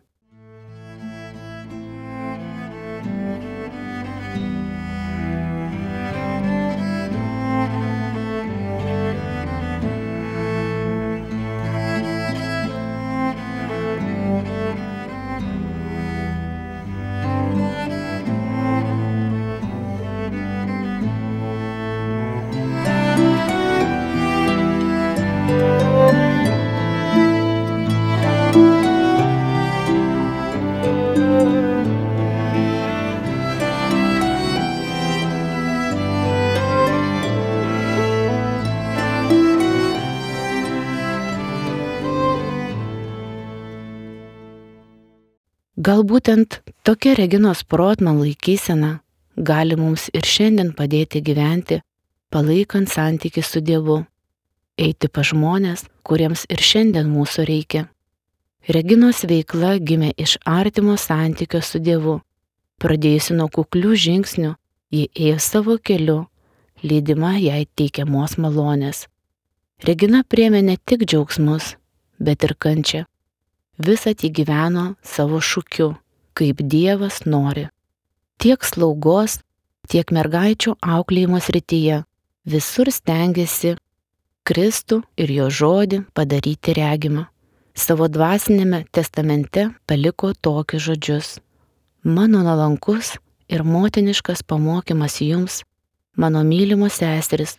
Gal 45.88 46.02
būtent 46.04 46.58
tokia 46.84 47.14
Reginos 47.16 47.62
Protman 47.64 48.18
laikysena 48.20 48.90
gali 49.50 49.78
mums 49.80 50.10
ir 50.18 50.26
šiandien 50.28 50.74
padėti 50.76 51.22
gyventi, 51.24 51.78
palaikant 52.28 52.90
santyki 52.92 53.40
su 53.40 53.62
Dievu, 53.64 53.96
eiti 54.76 55.08
pa 55.08 55.24
žmonės, 55.30 55.86
kuriems 56.04 56.44
ir 56.52 56.66
šiandien 56.70 57.08
mūsų 57.08 57.46
reikia. 57.48 57.86
Reginos 58.76 59.24
veikla 59.32 59.78
gimė 59.78 60.12
iš 60.26 60.36
artimo 60.58 61.00
santykio 61.00 61.64
su 61.64 61.80
Dievu. 61.80 62.20
Pradėjusi 62.84 63.40
nuo 63.40 63.48
kuklių 63.48 63.96
žingsnių, 64.04 64.54
ji 64.92 65.08
ėjo 65.16 65.42
savo 65.50 65.80
keliu, 65.80 66.26
lydima 66.84 67.38
jai 67.40 67.64
teikiamos 67.80 68.36
malonės. 68.36 69.06
Regina 69.88 70.20
priemė 70.20 70.66
ne 70.68 70.76
tik 70.84 71.08
džiaugsmus, 71.08 71.78
bet 72.20 72.44
ir 72.44 72.60
kančią 72.60 73.08
visą 73.78 74.14
tai 74.14 74.30
gyveno 74.34 74.94
savo 75.02 75.40
šūkiu, 75.40 75.94
kaip 76.34 76.62
Dievas 76.62 77.24
nori. 77.26 77.68
Tiek 78.38 78.62
slaugos, 78.62 79.40
tiek 79.90 80.10
mergaičių 80.14 80.76
auklėjimo 80.82 81.40
srityje 81.42 82.02
visur 82.48 82.90
stengiasi 82.90 83.76
Kristų 84.48 85.02
ir 85.20 85.30
jo 85.34 85.48
žodį 85.52 86.04
padaryti 86.16 86.74
regimą. 86.78 87.26
Savo 87.78 88.08
dvasinėme 88.10 88.86
testamente 88.90 89.68
paliko 89.86 90.32
tokius 90.34 90.82
žodžius. 90.88 91.28
Mano 92.02 92.40
nalankus 92.42 93.14
ir 93.48 93.62
motiniškas 93.62 94.42
pamokymas 94.42 95.20
jums, 95.22 95.62
mano 96.16 96.42
mylimos 96.42 96.98
seseris, 96.98 97.58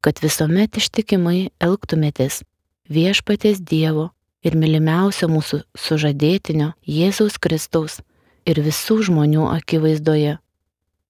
kad 0.00 0.22
visuomet 0.22 0.78
ištikimai 0.80 1.50
elgtumėtės 1.60 2.42
viešpatės 2.88 3.60
Dievo 3.60 4.10
ir 4.42 4.56
mylimiausio 4.58 5.28
mūsų 5.30 5.62
sužadėtinio 5.78 6.72
Jėzaus 6.86 7.38
Kristaus 7.42 8.00
ir 8.46 8.58
visų 8.62 8.98
žmonių 9.08 9.46
akivaizdoje, 9.54 10.38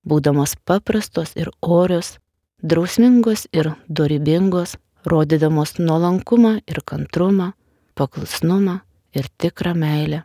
būdamos 0.05 0.55
paprastos 0.69 1.33
ir 1.39 1.51
orios, 1.63 2.19
drausmingos 2.63 3.47
ir 3.53 3.73
dorybingos, 3.89 4.77
rodydamos 5.09 5.79
nuolankumą 5.81 6.59
ir 6.69 6.83
kantrumą, 6.85 7.53
paklusnumą 7.99 8.81
ir 9.17 9.29
tikrą 9.39 9.75
meilę. 9.75 10.23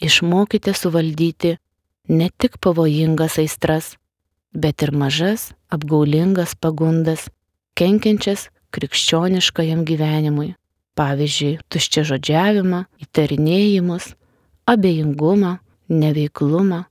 Išmokite 0.00 0.72
suvaldyti 0.72 1.58
ne 2.08 2.30
tik 2.38 2.56
pavojingas 2.62 3.36
aistras, 3.42 3.96
bet 4.54 4.82
ir 4.82 4.94
mažas, 4.96 5.50
apgaulingas 5.68 6.56
pagundas, 6.56 7.28
kenkiančias 7.76 8.48
krikščioniškajam 8.74 9.84
gyvenimui 9.84 10.54
pavyzdžiui, 10.98 11.58
tuščia 11.70 12.04
žodžiavimą, 12.08 12.84
įtarinėjimus, 13.04 14.12
abejingumą, 14.70 15.58
neveiklumą 15.90 16.84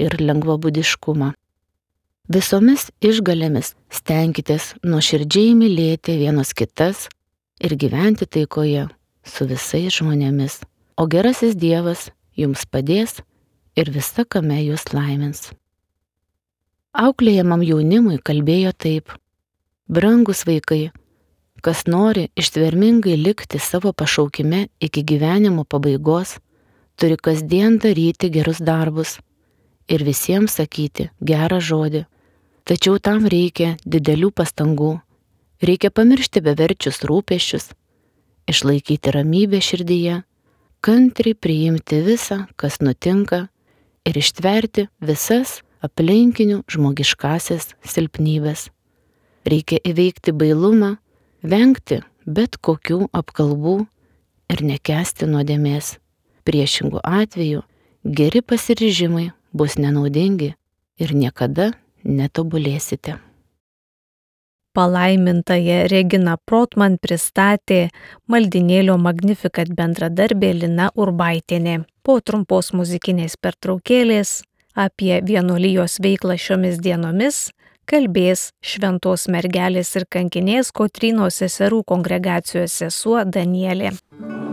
ir 0.00 0.16
lengvabudiškumą. 0.20 1.32
Visomis 2.34 2.88
išgalėmis 3.04 3.74
stenkitės 3.92 4.72
nuoširdžiai 4.86 5.52
mylėti 5.58 6.16
vienos 6.22 6.54
kitas 6.56 7.08
ir 7.60 7.74
gyventi 7.76 8.24
taikoje 8.24 8.86
su 9.24 9.44
visais 9.50 9.92
žmonėmis, 9.98 10.62
o 10.96 11.04
gerasis 11.10 11.52
Dievas 11.56 12.08
jums 12.36 12.64
padės 12.64 13.20
ir 13.76 13.90
visa 13.92 14.24
kame 14.24 14.56
jūs 14.62 14.88
laimins. 14.94 15.50
Auklėjamam 16.94 17.62
jaunimui 17.66 18.20
kalbėjo 18.22 18.72
taip. 18.72 19.10
Brangus 19.90 20.44
vaikai, 20.46 20.92
Kas 21.64 21.86
nori 21.88 22.28
ištvermingai 22.36 23.16
likti 23.16 23.58
savo 23.58 23.92
pašaukime 23.92 24.66
iki 24.80 25.02
gyvenimo 25.02 25.64
pabaigos, 25.64 26.36
turi 26.96 27.16
kasdien 27.16 27.78
daryti 27.80 28.28
gerus 28.28 28.58
darbus 28.60 29.16
ir 29.88 30.04
visiems 30.04 30.58
sakyti 30.60 31.08
gerą 31.20 31.60
žodį. 31.64 32.02
Tačiau 32.68 32.98
tam 33.00 33.24
reikia 33.32 33.78
didelių 33.84 34.28
pastangų. 34.36 34.90
Reikia 35.64 35.88
pamiršti 35.88 36.42
beverčius 36.44 37.00
rūpeščius, 37.08 37.70
išlaikyti 38.48 39.14
ramybę 39.16 39.60
širdyje, 39.64 40.18
kantriai 40.84 41.36
priimti 41.36 42.02
visą, 42.04 42.42
kas 42.60 42.80
nutinka 42.84 43.46
ir 44.04 44.20
ištverti 44.20 44.90
visas 45.00 45.62
aplinkinių 45.84 46.60
žmogiškasias 46.68 47.72
silpnybės. 47.88 48.68
Reikia 49.48 49.80
įveikti 49.84 50.32
bailumą 50.36 50.94
vengti 51.44 52.00
bet 52.26 52.56
kokių 52.64 53.08
apkalbų 53.12 53.76
ir 54.52 54.64
nekesti 54.64 55.28
nuodėmės. 55.28 55.98
Priešingų 56.44 57.00
atveju 57.04 57.62
geri 58.04 58.42
pasiryžimai 58.44 59.30
bus 59.52 59.78
nenaudingi 59.80 60.50
ir 61.00 61.14
niekada 61.14 61.70
netobulėsite. 62.04 63.18
Palaimintąją 64.74 65.84
Regina 65.88 66.34
Protman 66.36 66.96
pristatė 66.98 67.92
maldinėlio 68.26 68.96
Magnificat 68.98 69.70
bendradarbė 69.70 70.50
Lina 70.64 70.88
Urbaitienė. 70.98 71.84
Po 72.02 72.18
trumpos 72.20 72.72
muzikinės 72.74 73.38
pertraukėlės 73.38 74.40
Apie 74.74 75.20
vienuolijos 75.22 76.00
veiklą 76.02 76.34
šiomis 76.34 76.80
dienomis 76.82 77.52
kalbės 77.88 78.48
Šventos 78.64 79.28
mergelės 79.32 79.94
ir 79.98 80.08
kankinės 80.10 80.72
Kotrynos 80.74 81.42
seserų 81.42 81.82
kongregacijos 81.88 82.80
sesuo 82.82 83.24
Danielė. 83.24 83.94
Jūs 83.94 84.43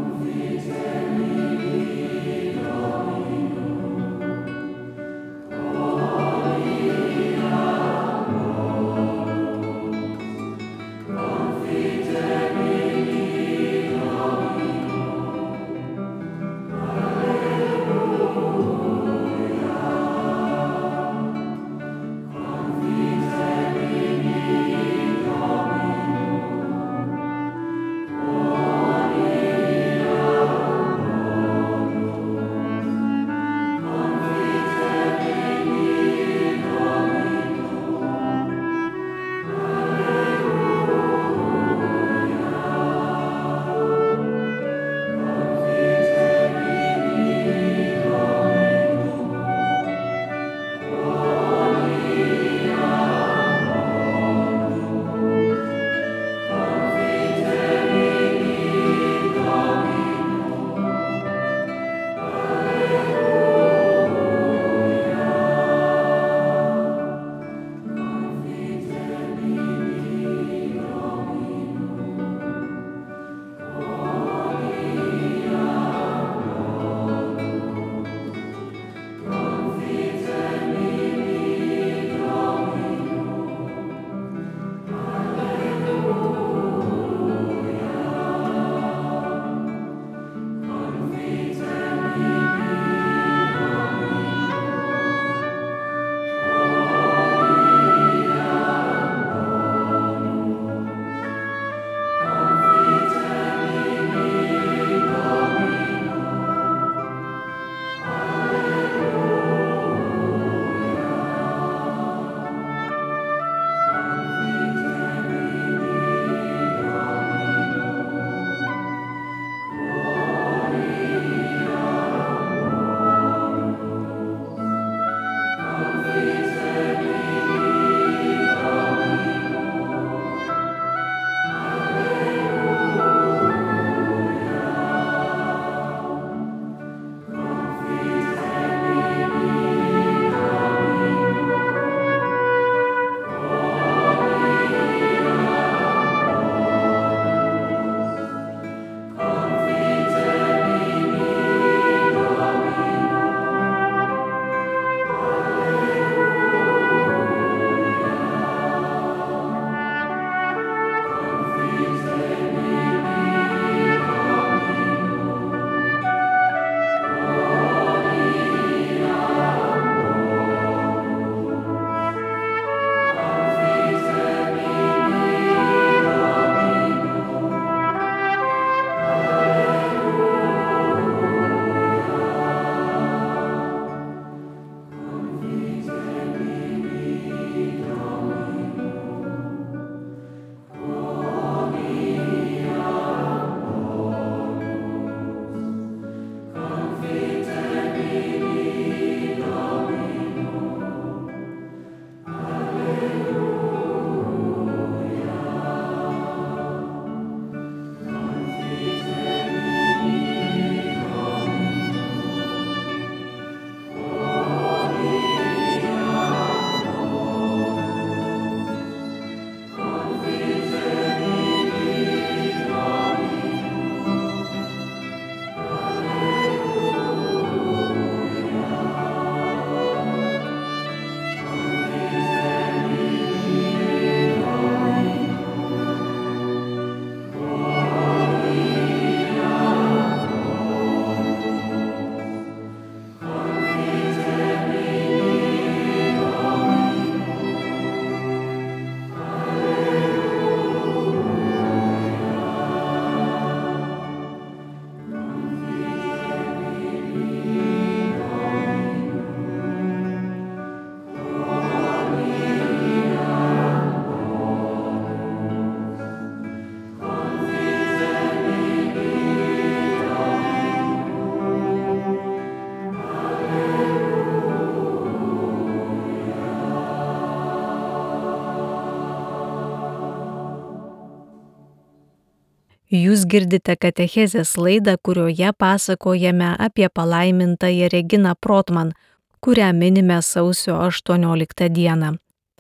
girdite 283.31 283.77
katechezės 283.79 284.57
laidą, 284.59 284.97
kurioje 285.05 285.53
pasakojame 285.57 286.55
apie 286.59 286.89
palaimintąją 286.89 287.87
Reginą 287.93 288.33
Protman, 288.39 288.91
kurią 289.39 289.73
minime 289.73 290.21
sausio 290.21 290.79
18 290.79 291.69
dieną. 291.69 292.17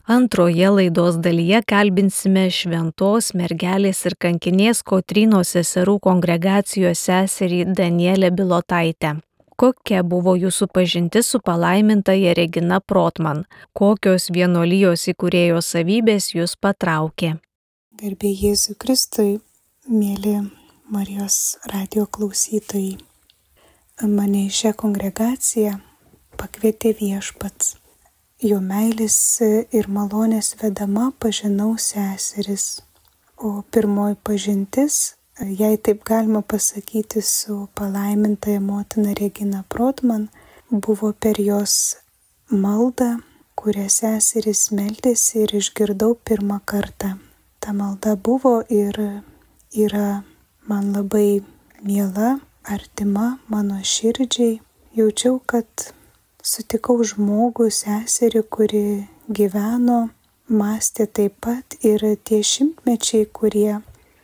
Antroje 0.07 0.69
laidos 0.69 1.15
dalyje 1.25 1.61
kalbinsime 1.71 2.47
šventos 2.49 3.31
mergelės 3.37 3.99
ir 4.09 4.15
kankinės 4.23 4.81
Kotrynos 4.83 5.53
seserų 5.55 5.99
kongregacijos 6.07 7.03
seserį 7.07 7.65
Danielę 7.77 8.31
Bilotaitę. 8.31 9.19
Kokia 9.61 10.01
buvo 10.03 10.33
jūsų 10.35 10.67
pažintis 10.73 11.29
su 11.29 11.39
palaimintaja 11.39 12.33
Regina 12.33 12.79
Protman? 12.81 13.43
Kokios 13.77 14.31
vienolyjos 14.33 15.05
įkūrėjo 15.13 15.61
savybės 15.61 16.31
jūs 16.33 16.57
patraukė? 16.57 17.35
Garbė 18.01 18.33
Jėzui 18.33 18.73
Kristui, 18.81 19.35
mėly 19.85 20.39
Marijos 20.91 21.55
radio 21.71 22.03
klausytojai. 22.03 22.97
Mane 24.03 24.41
į 24.49 24.51
šią 24.51 24.71
kongregaciją 24.81 25.77
pakvietė 26.35 26.89
viešpats. 26.97 27.77
Jo 28.43 28.57
meilės 28.59 29.15
ir 29.71 29.87
malonės 29.87 30.49
vedama 30.59 31.05
pažinau 31.15 31.77
seseris. 31.79 32.65
O 33.39 33.61
pirmoji 33.71 34.17
pažintis 34.19 34.97
jei 35.59 35.77
taip 35.77 36.03
galima 36.03 36.41
pasakyti, 36.41 37.21
su 37.21 37.69
palaimintaja 37.75 38.59
motina 38.59 39.13
Regina 39.19 39.63
Protman, 39.69 40.27
buvo 40.69 41.13
per 41.13 41.39
jos 41.39 41.77
maldą, 42.49 43.13
kurią 43.55 43.87
seseris 43.87 44.65
meldėsi 44.75 45.45
ir 45.45 45.55
išgirdau 45.61 46.17
pirmą 46.19 46.59
kartą. 46.65 47.15
Ta 47.63 47.71
malda 47.71 48.17
buvo 48.19 48.57
ir 48.67 48.99
yra 49.71 50.23
man 50.67 50.93
labai 50.93 51.41
miela, 51.83 52.39
artima 52.63 53.39
mano 53.47 53.79
širdžiai. 53.83 54.59
Jaučiau, 54.95 55.39
kad 55.47 55.67
sutikau 56.43 56.99
žmogų, 57.07 57.69
seserį, 57.71 58.41
kuri 58.51 58.83
gyveno, 59.31 60.09
mąstė 60.51 61.07
taip 61.07 61.37
pat 61.41 61.77
ir 61.79 62.03
tie 62.27 62.41
šimtmečiai, 62.43 63.29
kurie 63.31 63.79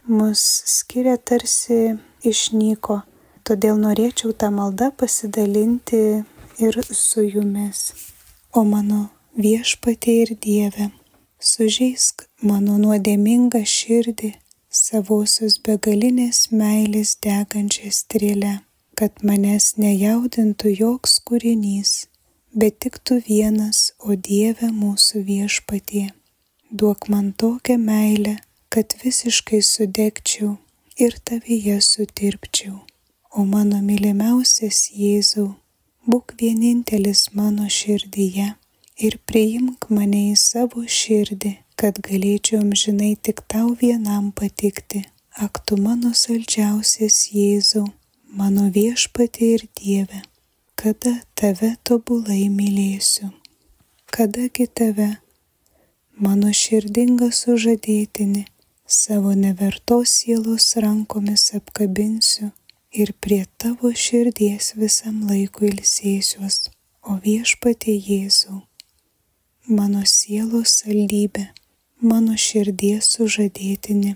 mus 0.08 0.44
skiria 0.68 1.18
tarsi 1.18 1.98
išnyko. 2.28 3.02
Todėl 3.48 3.80
norėčiau 3.80 4.34
tą 4.36 4.52
maldą 4.52 4.92
pasidalinti 4.92 6.02
ir 6.60 6.82
su 6.92 7.24
jumis. 7.24 7.94
O 8.52 8.64
mano 8.68 9.08
viešpatie 9.40 10.22
ir 10.24 10.34
Dieve, 10.44 10.90
sužeisk 11.40 12.26
mano 12.42 12.76
nuodėmingą 12.82 13.64
širdį 13.64 14.34
savosios 14.78 15.58
begalinės 15.66 16.48
meilės 16.52 17.16
degančią 17.26 17.92
strėlę, 17.94 18.54
kad 18.98 19.24
manęs 19.30 19.76
nejaudintų 19.82 20.74
joks 20.80 21.20
kūrinys, 21.28 21.92
bet 22.54 22.80
tik 22.84 23.00
tu 23.06 23.20
vienas, 23.28 23.92
o 24.00 24.16
Dieve 24.16 24.72
mūsų 24.74 25.24
viešpatie. 25.28 26.08
Duok 26.72 27.08
man 27.14 27.32
tokią 27.34 27.78
meilę, 27.78 28.38
kad 28.70 28.96
visiškai 29.04 29.62
sudegčiau 29.64 30.58
ir 30.98 31.16
tavyje 31.24 31.78
sutirpčiau. 31.82 32.80
O 33.38 33.46
mano 33.46 33.80
mylimiausias 33.86 34.88
Jėzau, 34.98 35.52
būk 36.10 36.34
vienintelis 36.42 37.28
mano 37.38 37.68
širdyje 37.70 38.48
ir 38.98 39.18
priimk 39.30 39.90
mane 39.94 40.32
į 40.32 40.36
savo 40.42 40.84
širdį, 40.90 41.54
kad 41.78 42.00
galėčiau 42.02 42.64
amžinai 42.64 43.14
tik 43.22 43.44
tau 43.54 43.76
vienam 43.82 44.32
patikti. 44.34 45.04
Ak 45.38 45.60
tu 45.70 45.78
mano 45.78 46.10
saldžiausias 46.18 47.18
Jėzau, 47.30 47.84
mano 48.34 48.72
viešpatė 48.74 49.50
ir 49.58 49.66
Dieve, 49.78 50.24
kada 50.74 51.20
tave 51.38 51.76
tobulai 51.86 52.48
mylėsiu. 52.50 53.30
Kadagi 54.10 54.66
tave, 54.80 55.12
mano 56.18 56.50
širdinga 56.50 57.30
sužadėtinė, 57.30 58.48
savo 58.88 59.36
nevertos 59.38 60.16
sielos 60.24 60.72
rankomis 60.82 61.52
apkabinsiu 61.60 62.50
ir 62.90 63.14
prie 63.22 63.44
tavo 63.62 63.94
širdies 63.94 64.74
visam 64.82 65.22
laikui 65.30 65.70
ilsėsiuos, 65.76 66.72
o 67.06 67.20
viešpatie 67.22 68.00
Jėzau, 68.02 68.64
mano 69.70 70.02
sielos 70.10 70.80
saldybė, 70.82 71.52
mano 72.02 72.38
širdies 72.38 73.12
sužadėtini, 73.16 74.16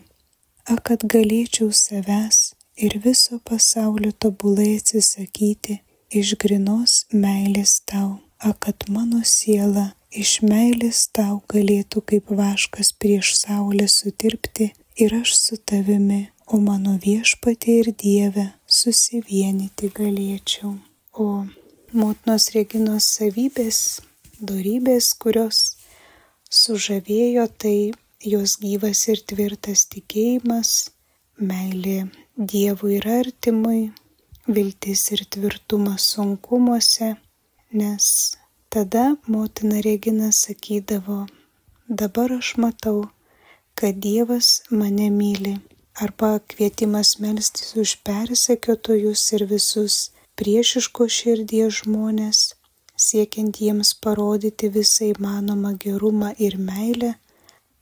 a 0.69 0.77
kad 0.77 1.05
galėčiau 1.13 1.71
savęs 1.73 2.53
ir 2.77 2.97
viso 3.03 3.39
pasaulio 3.45 4.11
tobulai 4.11 4.75
atsisakyti 4.77 5.79
iš 6.11 6.35
grinos 6.41 7.05
meilės 7.13 7.79
tau, 7.85 8.19
a 8.39 8.53
kad 8.53 8.85
mano 8.89 9.23
siela 9.25 9.91
iš 10.11 10.41
meilės 10.43 11.07
tau 11.15 11.41
galėtų 11.49 12.03
kaip 12.11 12.31
vaškas 12.35 12.93
prieš 12.99 13.33
saulę 13.39 13.87
sutirpti 13.87 14.71
ir 14.97 15.15
aš 15.21 15.35
su 15.39 15.57
tavimi, 15.57 16.27
o 16.51 16.59
mano 16.59 16.97
viešpatė 16.99 17.77
ir 17.81 17.91
Dieve 17.95 18.49
susivienyti 18.67 19.87
galėčiau. 19.95 20.75
O 21.15 21.45
motinos 21.95 22.49
reginos 22.55 23.07
savybės, 23.17 24.01
darybės, 24.39 25.13
kurios 25.15 25.77
sužavėjo, 26.51 27.47
tai 27.57 27.91
jos 28.33 28.57
gyvas 28.61 29.07
ir 29.13 29.23
tvirtas 29.31 29.87
tikėjimas, 29.93 30.91
meilė 31.39 32.11
Dievui 32.37 32.95
ir 32.99 33.07
artimui, 33.11 33.81
viltis 34.47 35.07
ir 35.15 35.25
tvirtumas 35.35 36.11
sunkumuose, 36.13 37.15
nes 37.75 38.07
Tada 38.73 39.15
motina 39.27 39.81
Regina 39.81 40.31
sakydavo, 40.31 41.25
dabar 41.99 42.31
aš 42.39 42.49
matau, 42.63 42.99
kad 43.75 43.97
Dievas 44.05 44.61
mane 44.69 45.09
myli. 45.11 45.57
Arba 46.03 46.39
kvietimas 46.51 47.09
melstis 47.19 47.75
už 47.83 47.91
persekiotojus 48.07 49.23
ir 49.35 49.43
visus 49.49 49.95
priešiško 50.39 51.09
širdies 51.17 51.81
žmonės, 51.81 52.39
siekiant 53.01 53.57
jiems 53.63 53.95
parodyti 54.03 54.69
visą 54.77 55.09
įmanomą 55.13 55.73
gerumą 55.81 56.35
ir 56.47 56.57
meilę, 56.61 57.15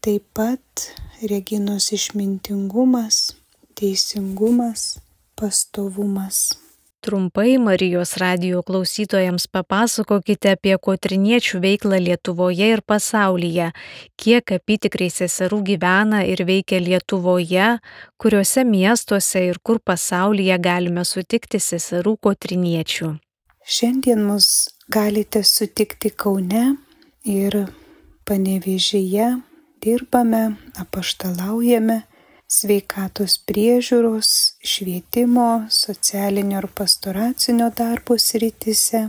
taip 0.04 0.24
pat 0.34 0.90
Reginos 1.20 1.90
išmintingumas, 1.92 3.36
teisingumas, 3.76 5.00
pastovumas. 5.36 6.48
Trumpai 7.02 7.58
Marijos 7.58 8.18
radio 8.18 8.62
klausytojams 8.64 9.46
papasakokite 9.52 10.52
apie 10.56 10.74
kotriniečių 10.88 11.62
veiklą 11.64 12.00
Lietuvoje 12.08 12.68
ir 12.76 12.82
pasaulyje, 12.84 13.70
kiek 14.20 14.52
apitikrai 14.58 15.08
seserų 15.20 15.62
gyvena 15.70 16.26
ir 16.28 16.44
veikia 16.48 16.82
Lietuvoje, 16.84 17.70
kuriuose 18.20 18.68
miestuose 18.68 19.48
ir 19.48 19.64
kur 19.64 19.80
pasaulyje 19.80 20.60
galime 20.60 21.08
sutikti 21.08 21.64
seserų 21.64 22.18
kotriniečių. 22.28 23.16
Šiandien 23.70 24.24
mus 24.26 24.70
galite 24.88 25.44
sutikti 25.44 26.10
Kaune 26.10 26.76
ir 27.24 27.68
Panevežyje, 28.26 29.28
dirbame, 29.84 30.56
apaštalaujame 30.82 32.00
sveikatos 32.50 33.36
priežiūros, 33.46 34.32
švietimo, 34.66 35.68
socialinio 35.70 36.64
ir 36.64 36.68
pastoracinio 36.80 37.68
darbo 37.78 38.18
sritise, 38.18 39.04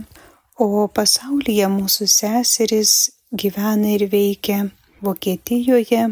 o 0.61 0.85
pasaulyje 0.93 1.71
mūsų 1.79 2.09
seserys 2.19 2.93
gyvena 3.33 3.95
ir 3.95 4.05
veikia 4.13 4.67
Vokietijoje, 5.01 6.03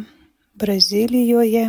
Brazilijoje, 0.57 1.67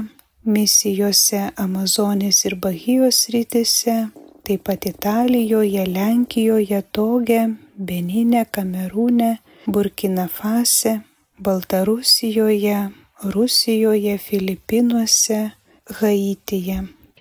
misijose 0.48 1.44
Amazonės 1.60 2.40
ir 2.48 2.56
Bahijos 2.56 3.26
rytise, 3.36 3.98
taip 4.44 4.64
pat 4.68 4.86
Italijoje, 4.86 5.84
Lenkijoje, 5.86 6.82
Toge, 6.92 7.40
Benine, 7.76 8.44
Kamerūne, 8.44 9.36
Burkina 9.66 10.28
Fase, 10.28 11.00
Baltarusijoje, 11.38 12.90
Rusijoje, 13.22 14.18
Filipinuose, 14.18 15.50
Haityje. 16.00 16.80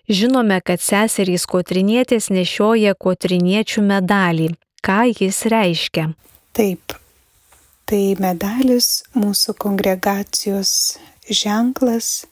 Žinome, 0.10 0.58
kad 0.66 0.82
seserys 0.82 1.46
kotrinietės 1.46 2.32
nešioja 2.34 2.96
kotriniečių 2.98 3.84
medalį. 3.86 4.48
Ką 4.82 5.04
jis 5.12 5.44
reiškia? 5.52 6.08
Taip, 6.56 6.96
tai 7.86 8.16
medalis 8.18 9.04
mūsų 9.14 9.54
kongregacijos 9.62 10.72
ženklas. 11.30 12.26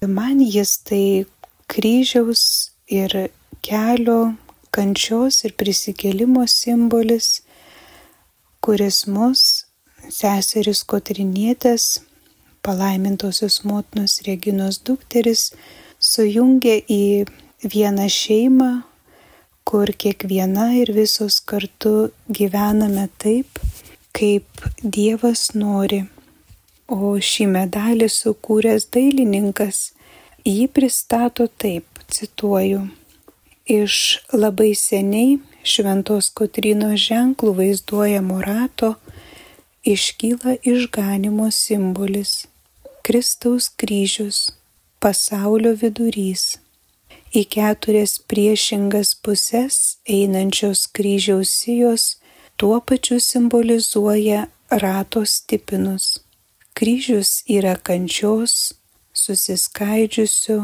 Man 0.00 0.40
jis 0.40 0.78
tai 0.86 1.04
kryžiaus 1.68 2.42
ir 2.88 3.28
kelio, 3.64 4.34
kančios 4.74 5.42
ir 5.46 5.54
prisikėlimo 5.58 6.46
simbolis, 6.50 7.40
kuris 8.64 9.04
mus, 9.10 9.42
seseris 10.08 10.82
kotrinietės, 10.88 12.00
palaimintosios 12.62 13.62
motinos 13.64 14.20
Reginos 14.26 14.80
dukteris 14.84 15.50
sujungė 16.00 16.76
į 16.88 17.02
vieną 17.64 18.08
šeimą, 18.12 18.70
kur 19.64 19.92
kiekviena 20.02 20.70
ir 20.80 20.92
visos 20.96 21.40
kartu 21.40 22.10
gyvename 22.28 23.08
taip, 23.22 23.60
kaip 24.16 24.64
Dievas 24.82 25.50
nori. 25.54 26.02
O 26.90 27.14
šį 27.22 27.46
medalį 27.52 28.08
sukūręs 28.10 28.88
dailininkas 28.90 29.92
jį 30.42 30.66
pristato 30.74 31.46
taip, 31.46 31.86
cituoju. 32.10 32.88
Iš 33.70 34.18
labai 34.34 34.72
seniai 34.74 35.36
šventos 35.62 36.32
Kotrinos 36.34 36.98
ženklų 37.04 37.52
vaizduojamo 37.58 38.38
rato 38.42 38.88
iškyla 39.92 40.56
išganimo 40.72 41.46
simbolis- 41.54 42.32
Kristaus 43.06 43.68
kryžius, 43.82 44.40
pasaulio 44.98 45.76
vidurys 45.82 46.56
į 47.30 47.44
keturias 47.54 48.16
priešingas 48.30 49.14
puses 49.22 49.76
einančios 50.16 50.88
kryžiaus 50.96 51.52
sijos 51.60 52.16
tuo 52.56 52.80
pačiu 52.80 53.20
simbolizuoja 53.20 54.48
rato 54.82 55.22
stipinus. 55.24 56.18
Kryžius 56.74 57.44
yra 57.46 57.76
kančios, 57.76 58.74
susiskaidžiusio, 59.14 60.58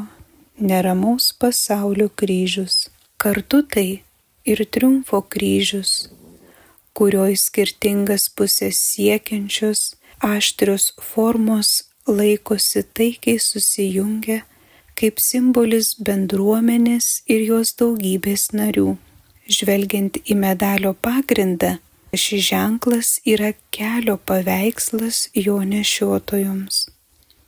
neramaus 0.58 1.32
pasaulio 1.38 2.08
kryžius. 2.08 2.88
Kartu 3.16 3.62
tai 3.62 4.02
ir 4.44 4.64
triumfo 4.70 5.22
kryžius, 5.32 5.92
kurio 6.96 7.24
į 7.32 7.36
skirtingas 7.40 8.28
pusės 8.36 8.80
siekiančios 8.92 9.94
aštrios 10.24 10.92
formos 11.00 11.70
laikosi 12.06 12.84
taikiai 12.96 13.40
susijungę 13.42 14.42
kaip 14.96 15.20
simbolis 15.20 15.94
bendruomenės 16.00 17.08
ir 17.28 17.44
jos 17.44 17.74
daugybės 17.80 18.50
narių. 18.56 18.96
Žvelgiant 19.46 20.16
į 20.24 20.36
medalio 20.40 20.94
pagrindą, 21.06 21.76
šis 22.16 22.48
ženklas 22.48 23.10
yra 23.28 23.52
kelio 23.74 24.16
paveikslas 24.16 25.26
jo 25.36 25.58
nešiotojoms. 25.68 26.86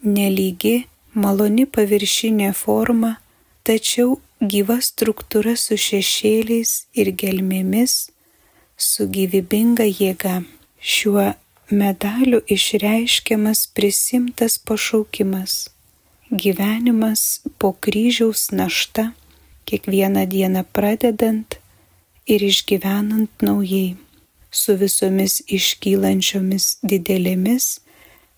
Nelygi, 0.05 0.77
maloni 1.15 1.65
paviršinė 1.67 2.53
forma, 2.55 3.17
tačiau 3.67 4.19
gyva 4.41 4.79
struktūra 4.85 5.57
su 5.57 5.79
šešėliais 5.79 6.75
ir 6.95 7.13
gelmėmis, 7.13 8.11
su 8.77 9.09
gyvybinga 9.09 9.89
jėga. 9.89 10.43
Šiuo 10.79 11.33
medaliu 11.75 12.39
išreiškiamas 12.47 13.67
prisimtas 13.75 14.59
pašaukimas 14.63 15.67
gyvenimas 16.31 17.41
po 17.59 17.73
kryžiaus 17.73 18.51
našta, 18.51 19.13
kiekvieną 19.65 20.27
dieną 20.27 20.65
pradedant 20.73 21.57
ir 22.27 22.43
išgyvenant 22.45 23.33
naujai, 23.41 23.97
su 24.51 24.77
visomis 24.77 25.41
iškylančiomis 25.49 26.79
didelėmis 26.85 27.81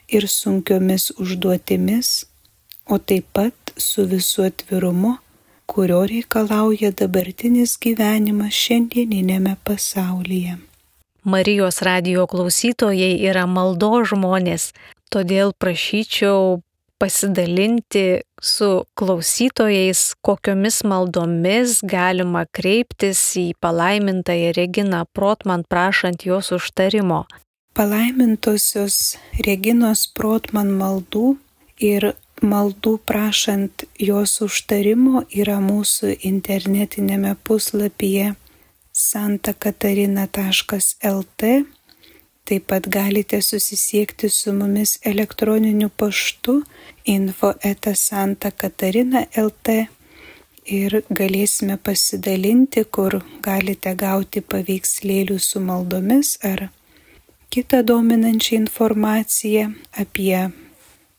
ir 0.09 0.27
sunkiomis 0.31 1.11
užduotimis, 1.19 2.27
o 2.87 2.99
taip 2.99 3.27
pat 3.35 3.75
su 3.77 4.07
visu 4.07 4.47
atvirumu, 4.47 5.17
kurio 5.71 6.01
reikalauja 6.11 6.91
dabartinis 6.99 7.77
gyvenimas 7.79 8.57
šiandieninėme 8.59 9.55
pasaulyje. 9.65 10.57
Marijos 11.23 11.79
radio 11.87 12.25
klausytojai 12.27 13.13
yra 13.29 13.45
maldo 13.47 14.01
žmonės, 14.09 14.71
todėl 15.13 15.53
prašyčiau 15.63 16.59
pasidalinti 17.01 18.21
su 18.43 18.71
klausytojais, 18.99 20.01
kokiomis 20.27 20.81
maldomis 20.85 21.79
galima 21.85 22.47
kreiptis 22.57 23.21
į 23.41 23.47
palaimintąją 23.61 24.55
Reginą 24.57 25.05
Protman 25.13 25.65
prašant 25.69 26.27
jos 26.29 26.51
užtarimo. 26.57 27.25
Palaimintosios 27.77 28.97
Reginos 29.47 30.09
Protman 30.17 30.75
maldų 30.81 31.37
ir 31.81 32.11
maldų 32.43 32.99
prašant 33.07 33.85
jos 33.99 34.41
užtarimo 34.47 35.25
yra 35.31 35.61
mūsų 35.65 36.17
internetinėme 36.31 37.37
puslapyje 37.45 38.35
santakatarina.lt 38.93 41.43
Taip 42.51 42.65
pat 42.67 42.87
galite 42.91 43.39
susisiekti 43.43 44.29
su 44.29 44.53
mumis 44.53 44.99
elektroniniu 45.07 45.89
paštu 45.89 46.63
info 47.05 47.53
etasanta 47.63 48.51
Katarina 48.51 49.23
LT 49.37 49.77
ir 50.79 50.97
galėsime 51.21 51.77
pasidalinti, 51.79 52.83
kur 52.85 53.21
galite 53.47 53.95
gauti 53.95 54.43
paveikslėlių 54.43 55.39
su 55.39 55.63
maldomis 55.63 56.33
ar 56.51 56.67
kitą 57.55 57.85
dominančią 57.87 58.59
informaciją 58.65 59.71
apie 60.05 60.35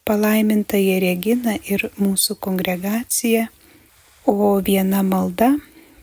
palaimintąją 0.07 0.99
Reginą 1.05 1.55
ir 1.69 1.87
mūsų 2.01 2.37
kongregaciją. 2.45 3.47
O 4.25 4.59
viena 4.65 5.01
malda, 5.03 5.55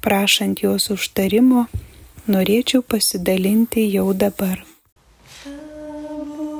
prašant 0.05 0.65
jos 0.65 0.91
užtarimo, 0.95 1.69
norėčiau 2.27 2.83
pasidalinti 2.83 3.87
jau 3.93 4.11
dabar 4.15 4.65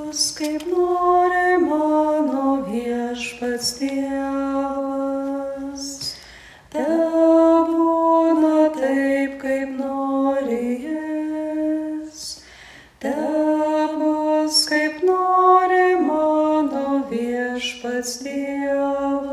bus, 0.09 0.31
kaip 0.37 0.63
nori 0.67 1.57
mano 1.69 2.65
viešpats 2.65 3.77
Dievas. 3.79 5.03
Te 6.73 6.85
būna 7.69 8.69
taip, 8.73 9.31
kaip 9.43 9.69
nori 9.77 10.65
jis. 10.85 12.19
Te 12.99 13.13
bus, 13.99 14.57
kaip 14.71 14.95
nori 15.05 15.68
viešpats 17.79 18.23
Dievas. 18.23 19.28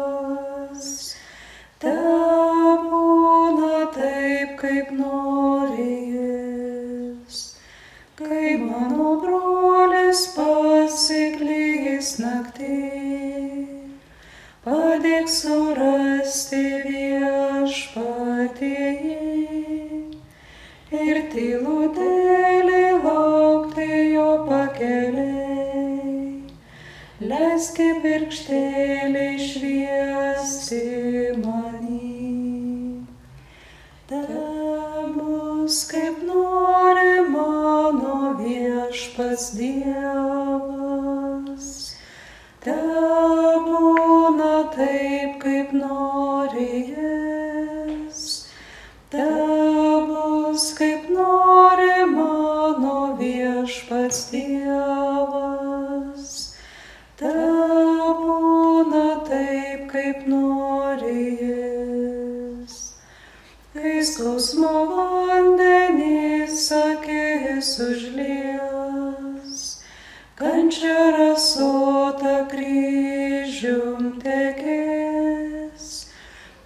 Kryžium 73.97 74.21
tekės. 74.21 75.87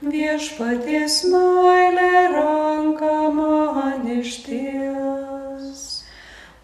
Viešpaties 0.01 1.25
meilė 1.29 2.33
ranka 2.33 3.31
man 3.37 4.07
išties, 4.09 5.83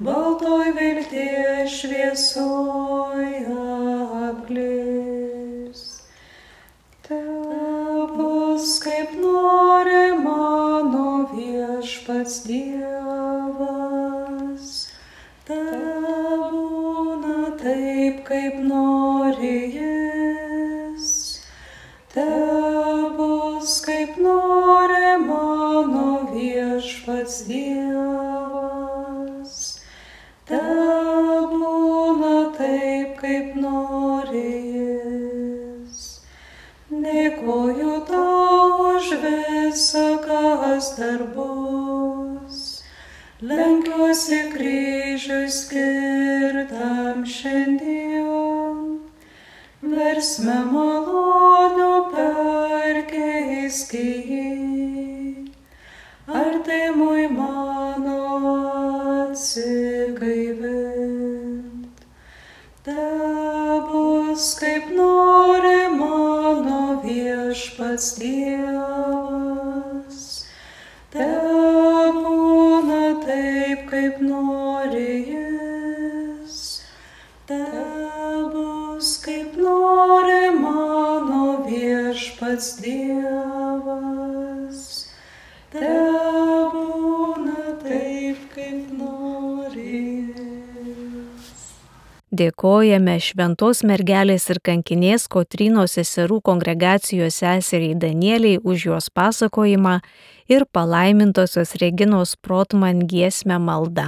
baltoj 0.01 0.73
viltie 0.79 1.67
šviesoj 1.69 3.45
apglės. 4.31 5.85
Te 7.07 7.23
bus 8.17 8.81
kaip 8.83 9.13
nori 9.21 10.17
mano 10.25 11.29
viešpats 11.35 12.43
Dievas. 12.49 13.36
Dievas. 27.45 29.27
Te 30.49 30.61
būna 31.53 32.37
taip, 32.57 33.17
kaip 33.21 33.57
nori 33.61 34.43
jis. 34.77 35.97
Dėkoju 36.91 37.97
tau 38.09 38.95
už 38.95 39.07
visą, 39.25 40.07
kas 40.25 40.87
dar 41.01 41.23
bus. 41.35 42.61
Lenkiuosi 43.43 44.41
kryžiui 44.55 45.51
skirtam 45.53 47.27
šiandien. 47.37 48.81
Versme 49.83 50.57
malonių 50.73 51.93
perkeisk 52.15 53.93
jį. 53.99 54.76
Artimui 56.37 57.29
mano 57.29 58.21
atsigaivint. 59.31 61.97
Te 62.85 63.05
bus 63.89 64.45
kaip 64.61 64.87
nori 64.99 65.83
mano 66.01 66.83
viešpats 67.05 68.07
Dievas. 68.21 70.19
Te 71.15 71.31
būna 72.21 73.05
taip, 73.25 73.81
kaip 73.93 74.17
nori 74.21 75.15
jis. 75.31 76.57
Te 77.49 77.65
bus 78.53 79.09
kaip 79.25 79.51
nori 79.57 80.45
mano 80.61 81.45
viešpats 81.71 82.69
Dievas. 82.85 84.79
Te 85.73 86.06
Dėkojame 92.37 93.15
Šventos 93.23 93.85
mergelės 93.87 94.51
ir 94.53 94.59
kankinės 94.69 95.23
Kotrynos 95.33 95.93
seserų 95.97 96.41
kongregacijos 96.45 97.39
seseriai 97.41 97.95
Danieliai 97.97 98.59
už 98.61 98.87
jos 98.91 99.07
pasakojimą 99.15 100.01
ir 100.53 100.67
palaimintosios 100.75 101.71
Reginos 101.81 102.37
Protman 102.37 103.07
giesmę 103.09 103.57
maldą. 103.63 104.07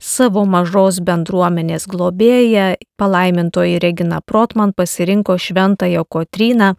Savo 0.00 0.44
mažos 0.44 1.00
bendruomenės 1.00 1.86
globėja 1.88 2.74
palaimintoji 3.00 3.78
Regina 3.80 4.20
Protman 4.20 4.72
pasirinko 4.72 5.38
šventąją 5.38 6.04
Kotryną, 6.04 6.74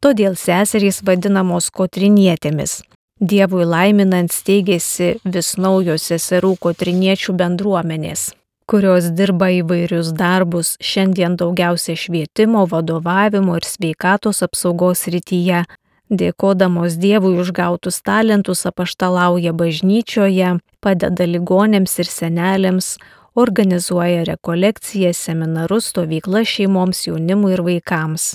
todėl 0.00 0.36
seserys 0.36 1.02
vadinamos 1.04 1.68
Kotrinietėmis. 1.70 2.80
Dievui 3.20 3.66
laiminant 3.68 4.32
steigėsi 4.32 5.18
vis 5.24 5.56
naujos 5.60 6.08
seserų 6.08 6.54
Kotriniečių 6.60 7.36
bendruomenės 7.36 8.30
kurios 8.70 9.10
dirba 9.18 9.48
įvairius 9.50 10.12
darbus, 10.14 10.76
šiandien 10.78 11.34
daugiausia 11.40 11.96
švietimo, 11.98 12.66
vadovavimo 12.70 13.56
ir 13.58 13.66
sveikatos 13.66 14.44
apsaugos 14.46 15.08
rytyje. 15.10 15.64
Dėkodamos 16.10 16.96
Dievui 17.02 17.36
už 17.42 17.52
gautus 17.54 18.00
talentus 18.06 18.64
apaštalauja 18.70 19.52
bažnyčioje, 19.54 20.56
padeda 20.82 21.26
ligonėms 21.26 21.98
ir 22.02 22.10
senelėms, 22.10 22.94
organizuoja 23.38 24.24
rekolekcijas, 24.30 25.18
seminarus, 25.28 25.90
stovyklas 25.90 26.50
šeimoms, 26.50 27.04
jaunimui 27.10 27.54
ir 27.54 27.62
vaikams. 27.66 28.32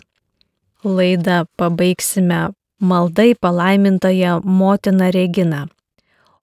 Laidą 0.83 1.43
pabaigsime 1.59 2.47
maldai 2.79 3.33
palaimintąją 3.35 4.39
motiną 4.43 5.11
Reginą. 5.11 5.67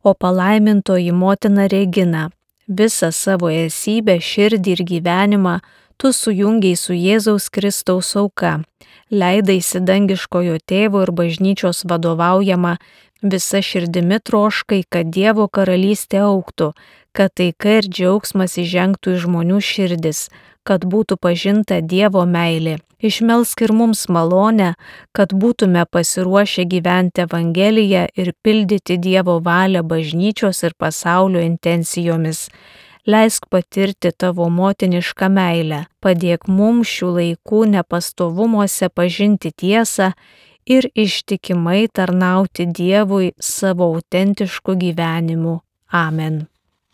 O 0.03 0.15
palaimintoji 0.15 1.13
motina 1.13 1.69
Regina 1.69 2.31
visą 2.79 3.13
savo 3.13 3.51
esybę, 3.53 4.19
širdį 4.21 4.77
ir 4.77 4.83
gyvenimą 4.89 5.61
tu 5.97 6.13
sujungiai 6.13 6.77
su 6.77 6.97
Jėzaus 6.97 7.49
Kristaus 7.55 8.15
auka, 8.19 8.59
leidaisi 9.11 9.81
dangiškojo 9.89 10.59
tėvo 10.67 11.05
ir 11.07 11.13
bažnyčios 11.15 11.85
vadovaujama 11.91 12.77
visa 13.23 13.63
širdimi 13.63 14.19
troškai, 14.19 14.83
kad 14.89 15.13
Dievo 15.15 15.47
karalystė 15.49 16.25
auktų, 16.27 16.73
kad 17.15 17.35
taika 17.39 17.79
ir 17.79 17.87
džiaugsmas 17.87 18.59
įžengtų 18.59 19.15
į 19.15 19.23
žmonių 19.27 19.61
širdis, 19.63 20.27
kad 20.65 20.85
būtų 20.87 21.19
pažinta 21.21 21.81
Dievo 21.81 22.25
meilė. 22.27 22.79
Išmelsk 23.03 23.65
ir 23.67 23.73
mums 23.75 24.05
malonę, 24.07 24.75
kad 25.17 25.35
būtume 25.35 25.83
pasiruošę 25.91 26.65
gyventi 26.71 27.25
Evangeliją 27.25 28.07
ir 28.15 28.31
pildyti 28.43 28.99
Dievo 28.99 29.41
valią 29.43 29.83
bažnyčios 29.83 30.63
ir 30.63 30.77
pasaulio 30.79 31.43
intencijomis. 31.43 32.47
Leisk 33.07 33.49
patirti 33.51 34.13
tavo 34.15 34.47
motinišką 34.47 35.27
meilę, 35.35 35.81
padėk 35.99 36.47
mums 36.47 36.87
šių 36.87 37.09
laikų 37.17 37.65
nepastovumuose 37.75 38.87
pažinti 38.95 39.51
tiesą 39.51 40.13
ir 40.71 40.87
ištikimai 40.95 41.89
tarnauti 41.91 42.71
Dievui 42.71 43.35
savo 43.41 43.91
autentišku 43.97 44.79
gyvenimu. 44.79 45.59
Amen. 45.91 46.52